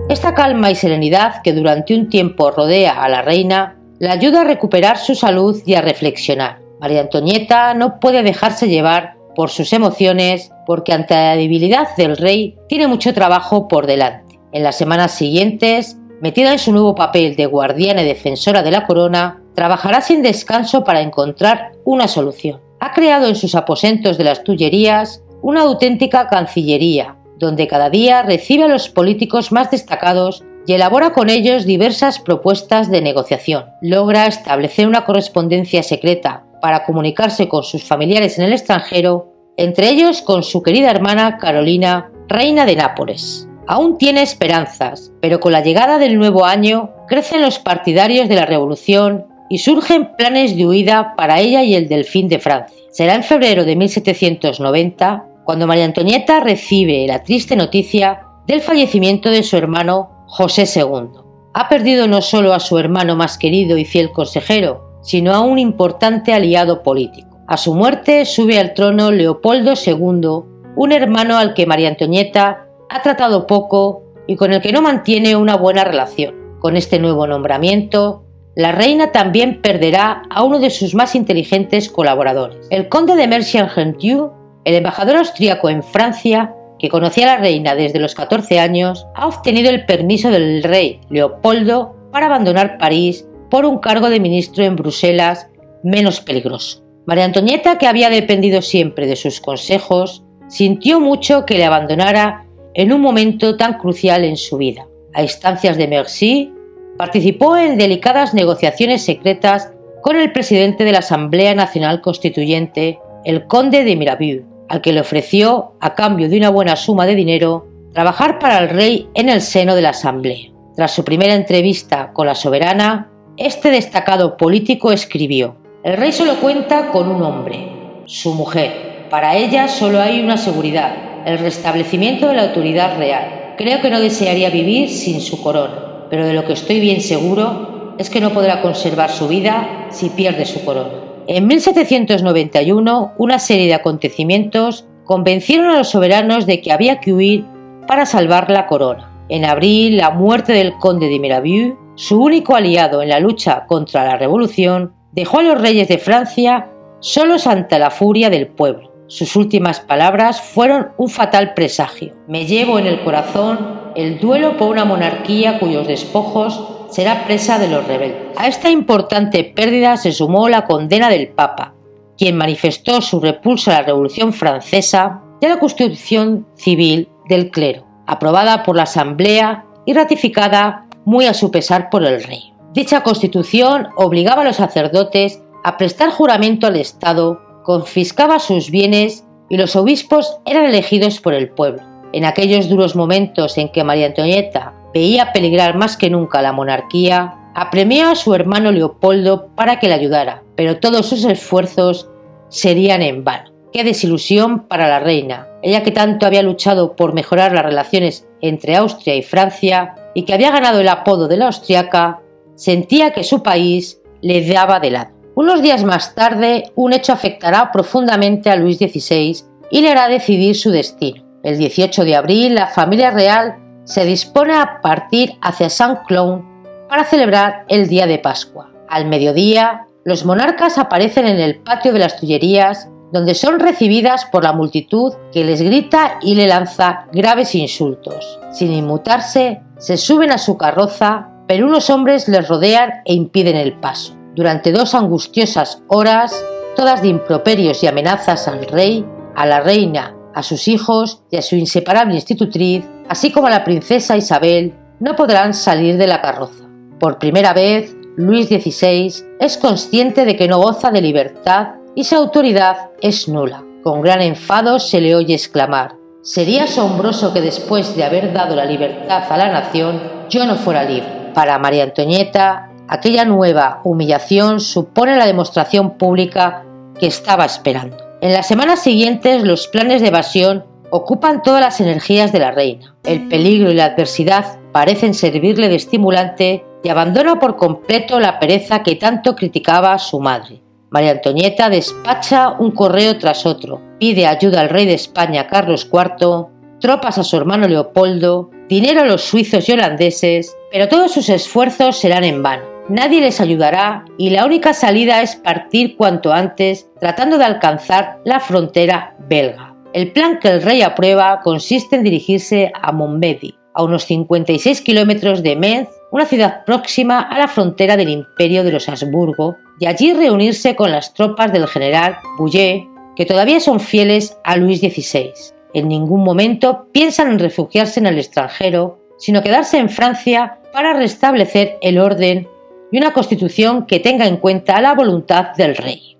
Esta 0.09 0.35
calma 0.35 0.71
y 0.71 0.75
serenidad 0.75 1.43
que 1.43 1.53
durante 1.53 1.95
un 1.95 2.09
tiempo 2.09 2.51
rodea 2.51 3.03
a 3.03 3.09
la 3.09 3.23
reina 3.23 3.79
la 3.99 4.13
ayuda 4.13 4.41
a 4.41 4.45
recuperar 4.45 4.97
su 4.97 5.15
salud 5.15 5.63
y 5.67 5.75
a 5.75 5.83
reflexionar. 5.83 6.68
María 6.81 7.01
Antonieta 7.01 7.75
no 7.75 7.99
puede 7.99 8.23
dejarse 8.23 8.69
llevar 8.69 9.17
por 9.35 9.51
sus 9.51 9.73
emociones, 9.73 10.51
porque 10.67 10.93
ante 10.93 11.15
la 11.15 11.37
debilidad 11.37 11.95
del 11.97 12.17
rey 12.17 12.57
tiene 12.69 12.89
mucho 12.89 13.15
trabajo 13.15 13.69
por 13.69 13.87
delante. 13.87 14.39
En 14.53 14.63
las 14.63 14.77
semanas 14.77 15.13
siguientes, 15.13 15.97
metida 16.21 16.53
en 16.53 16.59
su 16.59 16.73
nuevo 16.73 16.95
papel 16.95 17.37
de 17.37 17.47
guardiana 17.47 18.03
y 18.03 18.07
defensora 18.07 18.63
de 18.63 18.71
la 18.71 18.87
corona, 18.87 19.43
trabajará 19.55 20.01
sin 20.01 20.23
descanso 20.23 20.85
para 20.85 21.01
encontrar 21.01 21.73
una 21.85 22.09
solución. 22.09 22.61
Ha 22.81 22.93
creado 22.93 23.29
en 23.29 23.37
sus 23.37 23.55
aposentos 23.55 24.19
de 24.19 24.25
las 24.25 24.45
Tullerías 24.45 25.23
una 25.43 25.63
auténtica 25.63 26.29
cancillería, 26.29 27.17
donde 27.39 27.69
cada 27.69 27.91
día 27.91 28.23
recibe 28.23 28.65
a 28.65 28.69
los 28.69 28.89
políticos 28.89 29.53
más 29.53 29.71
destacados 29.71 30.45
y 30.67 30.75
elabora 30.75 31.13
con 31.13 31.31
ellos 31.31 31.65
diversas 31.65 32.19
propuestas 32.19 32.91
de 32.91 33.01
negociación. 33.01 33.67
Logra 33.81 34.27
establecer 34.27 34.87
una 34.87 35.05
correspondencia 35.05 35.83
secreta 35.83 36.45
para 36.61 36.85
comunicarse 36.85 37.49
con 37.49 37.63
sus 37.63 37.85
familiares 37.85 38.39
en 38.39 38.45
el 38.45 38.53
extranjero, 38.53 39.33
entre 39.57 39.89
ellos 39.89 40.23
con 40.23 40.43
su 40.43 40.63
querida 40.63 40.91
hermana 40.91 41.39
Carolina, 41.39 42.11
reina 42.29 42.65
de 42.65 42.77
Nápoles. 42.77 43.49
Aún 43.67 43.99
tiene 43.99 44.23
esperanzas, 44.23 45.13
pero 45.21 45.41
con 45.41 45.53
la 45.53 45.63
llegada 45.63 45.99
del 45.99 46.17
nuevo 46.19 46.45
año 46.45 46.91
crecen 47.07 47.43
los 47.43 47.59
partidarios 47.59 48.29
de 48.29 48.35
la 48.35 48.47
revolución 48.47 49.27
y 49.51 49.59
surgen 49.59 50.17
planes 50.17 50.57
de 50.57 50.67
huida 50.67 51.15
para 51.17 51.41
ella 51.41 51.63
y 51.63 51.75
el 51.75 51.89
delfín 51.89 52.29
de 52.29 52.39
Francia. 52.39 52.77
Será 52.91 53.15
en 53.15 53.23
febrero 53.23 53.65
de 53.65 53.77
1790 53.77 55.25
cuando 55.45 55.67
María 55.67 55.85
Antonieta 55.85 56.41
recibe 56.41 57.07
la 57.07 57.23
triste 57.23 57.57
noticia 57.57 58.21
del 58.47 58.61
fallecimiento 58.61 59.31
de 59.31 59.43
su 59.43 59.57
hermano 59.57 60.25
José 60.27 60.65
II. 60.75 61.21
Ha 61.55 61.69
perdido 61.69 62.07
no 62.07 62.23
solo 62.23 62.53
a 62.53 62.61
su 62.61 62.79
hermano 62.79 63.17
más 63.17 63.39
querido 63.39 63.79
y 63.79 63.85
fiel 63.85 64.13
consejero, 64.13 64.88
sino 65.01 65.35
a 65.35 65.41
un 65.41 65.59
importante 65.59 66.33
aliado 66.33 66.83
político. 66.83 67.39
A 67.47 67.57
su 67.57 67.75
muerte 67.75 68.25
sube 68.25 68.59
al 68.59 68.75
trono 68.75 69.11
Leopoldo 69.11 69.73
II, 69.73 70.43
un 70.77 70.93
hermano 70.93 71.39
al 71.39 71.55
que 71.55 71.67
María 71.67 71.89
Antonieta 71.89 72.67
ha 72.91 73.03
tratado 73.03 73.47
poco 73.47 74.03
y 74.27 74.37
con 74.37 74.53
el 74.53 74.61
que 74.61 74.73
no 74.73 74.83
mantiene 74.83 75.37
una 75.37 75.57
buena 75.57 75.85
relación. 75.85 76.35
Con 76.61 76.77
este 76.77 76.99
nuevo 76.99 77.27
nombramiento, 77.27 78.25
la 78.55 78.73
reina 78.73 79.13
también 79.13 79.63
perderá 79.63 80.23
a 80.31 80.43
uno 80.43 80.59
de 80.59 80.71
sus 80.71 80.95
más 80.95 81.15
inteligentes 81.15 81.89
colaboradores. 81.89 82.67
El 82.71 82.89
conde 82.89 83.15
de 83.15 83.29
Mercy-en-Gentiu, 83.29 84.33
el 84.65 84.75
embajador 84.75 85.17
austríaco 85.17 85.71
en 85.71 85.83
Francia, 85.83 86.55
que 86.79 86.89
conocía 86.89 87.33
a 87.33 87.37
la 87.37 87.41
reina 87.41 87.75
desde 87.75 88.01
los 88.01 88.15
14 88.15 88.59
años, 88.59 89.07
ha 89.15 89.29
obtenido 89.29 89.71
el 89.71 89.87
permiso 89.87 90.31
del 90.31 90.63
rey 90.65 91.01
Leopoldo 91.09 91.95
para 92.11 92.27
abandonar 92.27 92.79
París 92.79 93.28
por 93.51 93.65
un 93.65 93.79
cargo 93.79 94.11
de 94.11 94.21
ministro 94.21 94.65
en 94.65 94.77
Bruselas 94.77 95.49
menos 95.83 96.21
peligroso. 96.21 96.83
María 97.07 97.25
Antonieta, 97.25 97.79
que 97.79 97.87
había 97.87 98.11
dependido 98.11 98.61
siempre 98.61 99.07
de 99.07 99.17
sus 99.17 99.41
consejos, 99.41 100.25
sintió 100.49 101.01
mucho 101.01 101.47
que 101.47 101.57
le 101.57 101.65
abandonara 101.65 102.45
en 102.75 102.93
un 102.93 103.01
momento 103.01 103.57
tan 103.57 103.79
crucial 103.79 104.25
en 104.25 104.37
su 104.37 104.57
vida. 104.59 104.87
A 105.15 105.23
instancias 105.23 105.77
de 105.77 105.89
Merci, 105.89 106.53
participó 106.99 107.57
en 107.57 107.79
delicadas 107.79 108.35
negociaciones 108.35 109.05
secretas 109.05 109.73
con 110.03 110.17
el 110.17 110.33
presidente 110.33 110.85
de 110.85 110.93
la 110.93 110.99
Asamblea 110.99 111.55
Nacional 111.55 112.03
Constituyente, 112.03 112.99
el 113.25 113.47
conde 113.47 113.85
de 113.85 113.97
Mirabeau, 113.97 114.45
al 114.69 114.81
que 114.81 114.93
le 114.93 115.01
ofreció, 115.01 115.73
a 115.81 115.95
cambio 115.95 116.29
de 116.29 116.37
una 116.37 116.51
buena 116.51 116.77
suma 116.77 117.07
de 117.07 117.15
dinero, 117.15 117.67
trabajar 117.93 118.39
para 118.39 118.59
el 118.59 118.69
rey 118.69 119.09
en 119.15 119.29
el 119.29 119.41
seno 119.41 119.75
de 119.75 119.83
la 119.83 119.91
Asamblea. 119.91 120.53
Tras 120.77 120.93
su 120.93 121.05
primera 121.05 121.35
entrevista 121.35 122.13
con 122.13 122.27
la 122.27 122.35
soberana, 122.35 123.11
este 123.39 123.71
destacado 123.71 124.37
político 124.37 124.91
escribió, 124.91 125.55
El 125.85 125.97
rey 125.97 126.11
solo 126.11 126.41
cuenta 126.41 126.91
con 126.91 127.09
un 127.09 127.23
hombre, 127.23 127.71
su 128.05 128.35
mujer. 128.35 129.07
Para 129.11 129.37
ella 129.37 129.69
solo 129.69 130.01
hay 130.01 130.21
una 130.21 130.37
seguridad, 130.37 131.23
el 131.25 131.39
restablecimiento 131.39 132.27
de 132.27 132.35
la 132.35 132.49
autoridad 132.49 132.99
real. 132.99 133.55
Creo 133.57 133.81
que 133.81 133.91
no 133.91 134.01
desearía 134.01 134.51
vivir 134.51 134.89
sin 134.89 135.21
su 135.21 135.41
corona, 135.41 136.07
pero 136.11 136.27
de 136.27 136.33
lo 136.33 136.45
que 136.47 136.55
estoy 136.55 136.81
bien 136.81 137.01
seguro 137.01 137.95
es 137.97 138.11
que 138.11 138.21
no 138.21 138.33
podrá 138.33 138.61
conservar 138.61 139.11
su 139.11 139.29
vida 139.29 139.87
si 139.91 140.11
pierde 140.11 140.45
su 140.45 140.65
corona. 140.65 140.91
En 141.29 141.47
1791, 141.47 143.13
una 143.19 143.39
serie 143.39 143.67
de 143.67 143.75
acontecimientos 143.75 144.87
convencieron 145.05 145.69
a 145.69 145.79
los 145.79 145.91
soberanos 145.91 146.45
de 146.47 146.61
que 146.61 146.73
había 146.73 146.99
que 146.99 147.13
huir 147.13 147.45
para 147.87 148.05
salvar 148.05 148.51
la 148.51 148.67
corona. 148.67 149.11
En 149.29 149.45
abril, 149.45 149.97
la 149.97 150.11
muerte 150.11 150.53
del 150.53 150.75
conde 150.79 151.09
de 151.09 151.19
Mirabeau, 151.21 151.88
su 151.99 152.23
único 152.23 152.55
aliado 152.55 153.03
en 153.03 153.09
la 153.09 153.19
lucha 153.19 153.67
contra 153.67 154.05
la 154.05 154.17
revolución, 154.17 154.95
dejó 155.11 155.41
a 155.41 155.43
los 155.43 155.61
reyes 155.61 155.89
de 155.89 155.99
Francia 155.99 156.71
solos 157.01 157.49
ante 157.49 157.77
la 157.77 157.91
furia 157.91 158.31
del 158.31 158.47
pueblo. 158.47 158.93
Sus 159.09 159.35
últimas 159.35 159.81
palabras 159.81 160.41
fueron 160.41 160.93
un 160.97 161.09
fatal 161.09 161.55
presagio. 161.55 162.15
Me 162.29 162.47
llevo 162.47 162.79
en 162.79 162.87
el 162.87 163.03
corazón 163.03 163.91
el 163.97 164.21
duelo 164.21 164.57
por 164.57 164.71
una 164.71 164.85
monarquía 164.85 165.59
cuyos 165.59 165.89
despojos 165.89 166.69
será 166.89 167.25
presa 167.25 167.59
de 167.59 167.67
los 167.67 167.85
rebeldes. 167.89 168.39
A 168.39 168.47
esta 168.47 168.71
importante 168.71 169.43
pérdida 169.43 169.97
se 169.97 170.13
sumó 170.13 170.49
la 170.49 170.67
condena 170.67 171.09
del 171.09 171.31
Papa, 171.31 171.75
quien 172.17 172.37
manifestó 172.37 173.01
su 173.01 173.19
repulso 173.19 173.73
a 173.73 173.75
la 173.75 173.83
Revolución 173.83 174.33
Francesa 174.33 175.21
y 175.41 175.47
a 175.47 175.49
la 175.49 175.59
Constitución 175.59 176.47
Civil 176.55 177.09
del 177.29 177.51
clero, 177.51 177.85
aprobada 178.07 178.63
por 178.63 178.77
la 178.77 178.85
Asamblea 178.85 179.65
y 179.85 179.95
ratificada 179.95 180.88
muy 181.09 181.25
a 181.25 181.33
su 181.33 181.51
pesar 181.51 181.89
por 181.89 182.05
el 182.05 182.23
rey. 182.23 182.53
Dicha 182.75 183.03
constitución 183.03 183.89
obligaba 183.97 184.43
a 184.43 184.45
los 184.45 184.57
sacerdotes 184.57 185.43
a 185.65 185.79
prestar 185.79 186.11
juramento 186.11 186.67
al 186.67 186.77
Estado, 186.77 187.41
confiscaba 187.65 188.39
sus 188.39 188.71
bienes 188.71 189.25
y 189.49 189.57
los 189.57 189.75
obispos 189.75 190.37
eran 190.45 190.67
elegidos 190.67 191.19
por 191.19 191.33
el 191.33 191.49
pueblo. 191.49 191.83
En 192.13 192.27
aquellos 192.27 192.69
duros 192.69 192.95
momentos 192.95 193.57
en 193.57 193.71
que 193.71 193.85
María 193.85 194.09
Antonieta 194.09 194.75
veía 194.93 195.33
peligrar 195.33 195.79
más 195.79 195.97
que 195.97 196.11
nunca 196.11 196.43
la 196.43 196.53
monarquía, 196.53 197.35
apremió 197.55 198.11
a 198.11 198.15
su 198.15 198.35
hermano 198.35 198.71
Leopoldo 198.71 199.49
para 199.55 199.79
que 199.79 199.89
le 199.89 199.95
ayudara, 199.95 200.43
pero 200.57 200.79
todos 200.79 201.07
sus 201.07 201.25
esfuerzos 201.25 202.11
serían 202.51 203.01
en 203.01 203.25
vano. 203.25 203.51
Qué 203.73 203.83
desilusión 203.83 204.69
para 204.69 204.89
la 204.89 205.01
reina, 205.01 205.49
ella 205.63 205.83
que 205.83 205.91
tanto 205.91 206.27
había 206.27 206.43
luchado 206.43 206.97
por 206.97 207.15
mejorar 207.15 207.53
las 207.53 207.65
relaciones 207.65 208.29
entre 208.43 208.77
Austria 208.77 209.15
y 209.15 209.23
Francia 209.23 209.95
y 210.19 210.25
que 210.25 210.35
había 210.35 210.51
ganado 210.51 210.81
el 210.81 210.89
apodo 210.89 211.29
de 211.29 211.37
la 211.37 211.47
austriaca, 211.47 212.19
sentía 212.57 213.13
que 213.13 213.23
su 213.23 213.41
país 213.41 214.01
le 214.21 214.45
daba 214.45 214.81
de 214.81 214.91
lado. 214.91 215.11
Unos 215.37 215.63
días 215.63 215.85
más 215.85 216.17
tarde, 216.17 216.73
un 216.75 216.93
hecho 216.93 217.13
afectará 217.13 217.71
profundamente 217.71 218.51
a 218.51 218.57
Luis 218.57 218.79
XVI 218.79 219.45
y 219.71 219.81
le 219.81 219.91
hará 219.93 220.09
decidir 220.09 220.57
su 220.57 220.73
destino. 220.73 221.23
El 221.45 221.57
18 221.57 222.05
de 222.05 222.17
abril, 222.17 222.57
la 222.57 222.67
familia 222.67 223.13
real 223.13 223.59
se 223.85 224.05
dispone 224.05 224.55
a 224.55 224.81
partir 224.83 225.35
hacia 225.41 225.71
Saint-Cloud 225.71 226.41
para 226.89 227.05
celebrar 227.05 227.65
el 227.69 227.87
día 227.87 228.09
de 228.09 228.19
Pascua. 228.19 228.73
Al 228.89 229.07
mediodía, 229.07 229.87
los 230.05 230.25
monarcas 230.25 230.79
aparecen 230.79 231.29
en 231.29 231.39
el 231.39 231.61
patio 231.61 231.93
de 231.93 232.01
las 232.01 232.17
Tullerías, 232.19 232.89
donde 233.13 233.35
son 233.35 233.61
recibidas 233.61 234.27
por 234.27 234.45
la 234.45 234.53
multitud 234.53 235.15
que 235.33 235.45
les 235.45 235.63
grita 235.63 236.19
y 236.23 236.35
le 236.35 236.47
lanza 236.47 237.07
graves 237.13 237.55
insultos. 237.55 238.39
Sin 238.53 238.73
inmutarse, 238.73 239.63
se 239.79 239.97
suben 239.97 240.33
a 240.33 240.39
su 240.39 240.57
carroza, 240.57 241.29
pero 241.47 241.67
unos 241.67 241.91
hombres 241.91 242.29
les 242.29 242.49
rodean 242.49 242.91
e 243.05 243.15
impiden 243.15 243.57
el 243.57 243.79
paso. 243.79 244.15
Durante 244.35 244.73
dos 244.73 244.95
angustiosas 244.95 245.83
horas, 245.89 246.35
todas 246.77 247.03
de 247.03 247.09
improperios 247.09 247.83
y 247.83 247.87
amenazas 247.87 248.47
al 248.49 248.67
rey, 248.67 249.05
a 249.35 249.47
la 249.47 249.61
reina 249.61 250.15
a 250.39 250.43
sus 250.45 250.69
hijos 250.69 251.23
y 251.33 251.37
a 251.37 251.43
su 251.43 251.57
inseparable 251.57 252.15
institutriz, 252.15 252.85
así 253.09 253.33
como 253.33 253.49
a 253.49 253.51
la 253.51 253.65
princesa 253.65 254.17
Isabel, 254.17 254.73
no 255.01 255.17
podrán 255.17 255.53
salir 255.53 255.97
de 255.97 256.07
la 256.07 256.21
carroza. 256.21 256.65
Por 257.01 257.19
primera 257.19 257.53
vez, 257.53 257.97
Luis 258.17 258.47
XVI 258.47 259.13
es 259.41 259.59
consciente 259.59 260.25
de 260.25 260.37
que 260.37 260.47
no 260.47 260.61
goza 260.61 260.93
de 260.93 261.01
libertad 261.01 261.75
y 261.99 262.05
su 262.05 262.15
autoridad 262.15 262.91
es 263.01 263.29
nula. 263.29 263.65
Con 263.83 264.03
gran 264.03 264.23
enfado 264.23 264.79
se 264.79 265.01
le 265.01 265.17
oye 265.17 265.35
exclamar, 265.35 265.97
Sería 266.23 266.65
asombroso 266.65 267.33
que 267.33 267.41
después 267.41 267.97
de 267.97 268.05
haber 268.05 268.33
dado 268.33 268.55
la 268.55 268.67
libertad 268.67 269.25
a 269.29 269.37
la 269.37 269.49
nación, 269.49 270.01
yo 270.29 270.47
no 270.47 270.55
fuera 270.55 270.85
libre. 270.85 271.09
Para 271.35 271.59
María 271.59 271.83
Antonieta, 271.83 272.71
aquella 272.87 273.25
nueva 273.25 273.81
humillación 273.83 274.61
supone 274.61 275.17
la 275.17 275.27
demostración 275.27 275.99
pública 275.99 276.65
que 277.01 277.09
estaba 277.09 277.45
esperando. 277.45 277.97
En 278.21 278.33
las 278.33 278.47
semanas 278.47 278.81
siguientes 278.81 279.43
los 279.43 279.67
planes 279.67 280.01
de 280.01 280.09
evasión 280.09 280.65
ocupan 280.91 281.43
todas 281.43 281.61
las 281.61 281.81
energías 281.81 282.31
de 282.31 282.39
la 282.39 282.53
reina. 282.53 282.95
El 283.03 283.27
peligro 283.27 283.73
y 283.73 283.75
la 283.75 283.87
adversidad 283.87 284.61
parecen 284.71 285.15
servirle 285.15 285.69
de 285.69 285.75
estimulante 285.75 286.65
y 286.85 286.91
abandona 286.91 287.41
por 287.41 287.57
completo 287.57 288.21
la 288.21 288.39
pereza 288.39 288.85
que 288.85 288.95
tanto 288.95 289.35
criticaba 289.35 289.95
a 289.95 289.99
su 289.99 290.21
madre. 290.21 290.63
María 290.91 291.11
Antonieta 291.11 291.69
despacha 291.69 292.57
un 292.59 292.71
correo 292.71 293.19
tras 293.19 293.45
otro, 293.45 293.81
pide 293.99 294.27
ayuda 294.27 294.63
al 294.63 294.71
rey 294.71 294.87
de 294.87 294.95
España 294.95 295.47
Carlos 295.47 295.89
IV, 295.93 296.47
tropas 296.81 297.19
a 297.19 297.25
su 297.25 297.37
hermano 297.37 297.69
Leopoldo, 297.69 298.51
dinero 298.69 299.03
a 299.03 299.05
los 299.05 299.23
suizos 299.23 299.69
y 299.69 299.73
holandeses, 299.73 300.57
pero 300.73 300.89
todos 300.89 301.13
sus 301.13 301.29
esfuerzos 301.29 301.99
serán 301.99 302.25
en 302.25 302.43
vano. 302.43 302.65
nadie 302.89 303.21
les 303.21 303.39
ayudará 303.39 304.07
y 304.17 304.31
la 304.31 304.47
única 304.47 304.73
salida 304.73 305.21
es 305.21 305.37
partir 305.37 305.95
cuanto 305.97 306.33
antes 306.33 306.89
tratando 307.01 307.37
de 307.37 307.45
alcanzar 307.45 308.19
la 308.25 308.41
frontera 308.41 309.15
belga. 309.29 309.75
El 309.93 310.13
plan 310.13 310.39
que 310.39 310.49
el 310.49 310.63
rey 310.63 310.81
aprueba 310.81 311.41
consiste 311.43 311.97
en 311.97 312.05
dirigirse 312.05 312.73
a 312.81 312.93
Montbedi, 312.93 313.55
a 313.75 313.83
unos 313.83 314.05
56 314.05 314.81
kilómetros 314.81 315.43
de 315.43 315.57
Metz, 315.57 315.89
una 316.11 316.25
ciudad 316.25 316.65
próxima 316.65 317.21
a 317.21 317.39
la 317.39 317.49
frontera 317.49 317.97
del 317.97 318.09
imperio 318.09 318.65
de 318.65 318.73
los 318.73 318.89
Habsburgo, 318.89 319.57
y 319.79 319.87
allí 319.87 320.13
reunirse 320.13 320.75
con 320.75 320.91
las 320.91 321.15
tropas 321.15 321.53
del 321.53 321.67
general 321.67 322.19
Bouillet, 322.39 322.87
que 323.17 323.27
todavía 323.27 323.61
son 323.61 323.81
fieles 323.81 324.39
a 324.45 324.57
Luis 324.57 324.81
XVI. 324.81 325.33
En 325.75 325.89
ningún 325.89 326.25
momento 326.25 326.87
piensan 326.93 327.31
en 327.31 327.39
refugiarse 327.39 328.01
en 328.01 328.07
el 328.07 328.19
extranjero, 328.19 328.99
sino 329.19 329.43
quedarse 329.43 329.79
en 329.79 329.91
Francia 329.91 330.59
para 330.73 330.95
restablecer 330.95 331.79
el 331.83 331.99
orden 331.99 332.49
y 332.91 332.99
una 332.99 333.13
constitución 333.13 333.87
que 333.87 334.01
tenga 334.01 334.27
en 334.27 334.39
cuenta 334.39 334.81
la 334.81 334.95
voluntad 334.95 335.55
del 335.57 335.77
rey. 335.77 336.17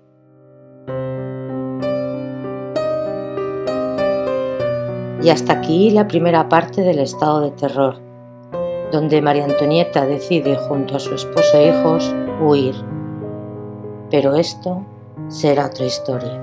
Y 5.21 5.29
hasta 5.29 5.53
aquí 5.53 5.89
la 5.89 6.07
primera 6.07 6.47
parte 6.47 6.81
del 6.81 6.99
estado 6.99 7.41
de 7.41 7.51
terror, 7.51 8.08
donde 8.91 9.21
María 9.21 9.45
Antonieta 9.45 10.05
decide 10.05 10.55
junto 10.55 10.95
a 10.95 10.99
su 10.99 11.13
esposo 11.13 11.57
e 11.57 11.69
hijos 11.69 12.13
huir. 12.41 12.75
Pero 14.09 14.35
esto 14.35 14.85
será 15.27 15.67
otra 15.67 15.85
historia. 15.85 16.41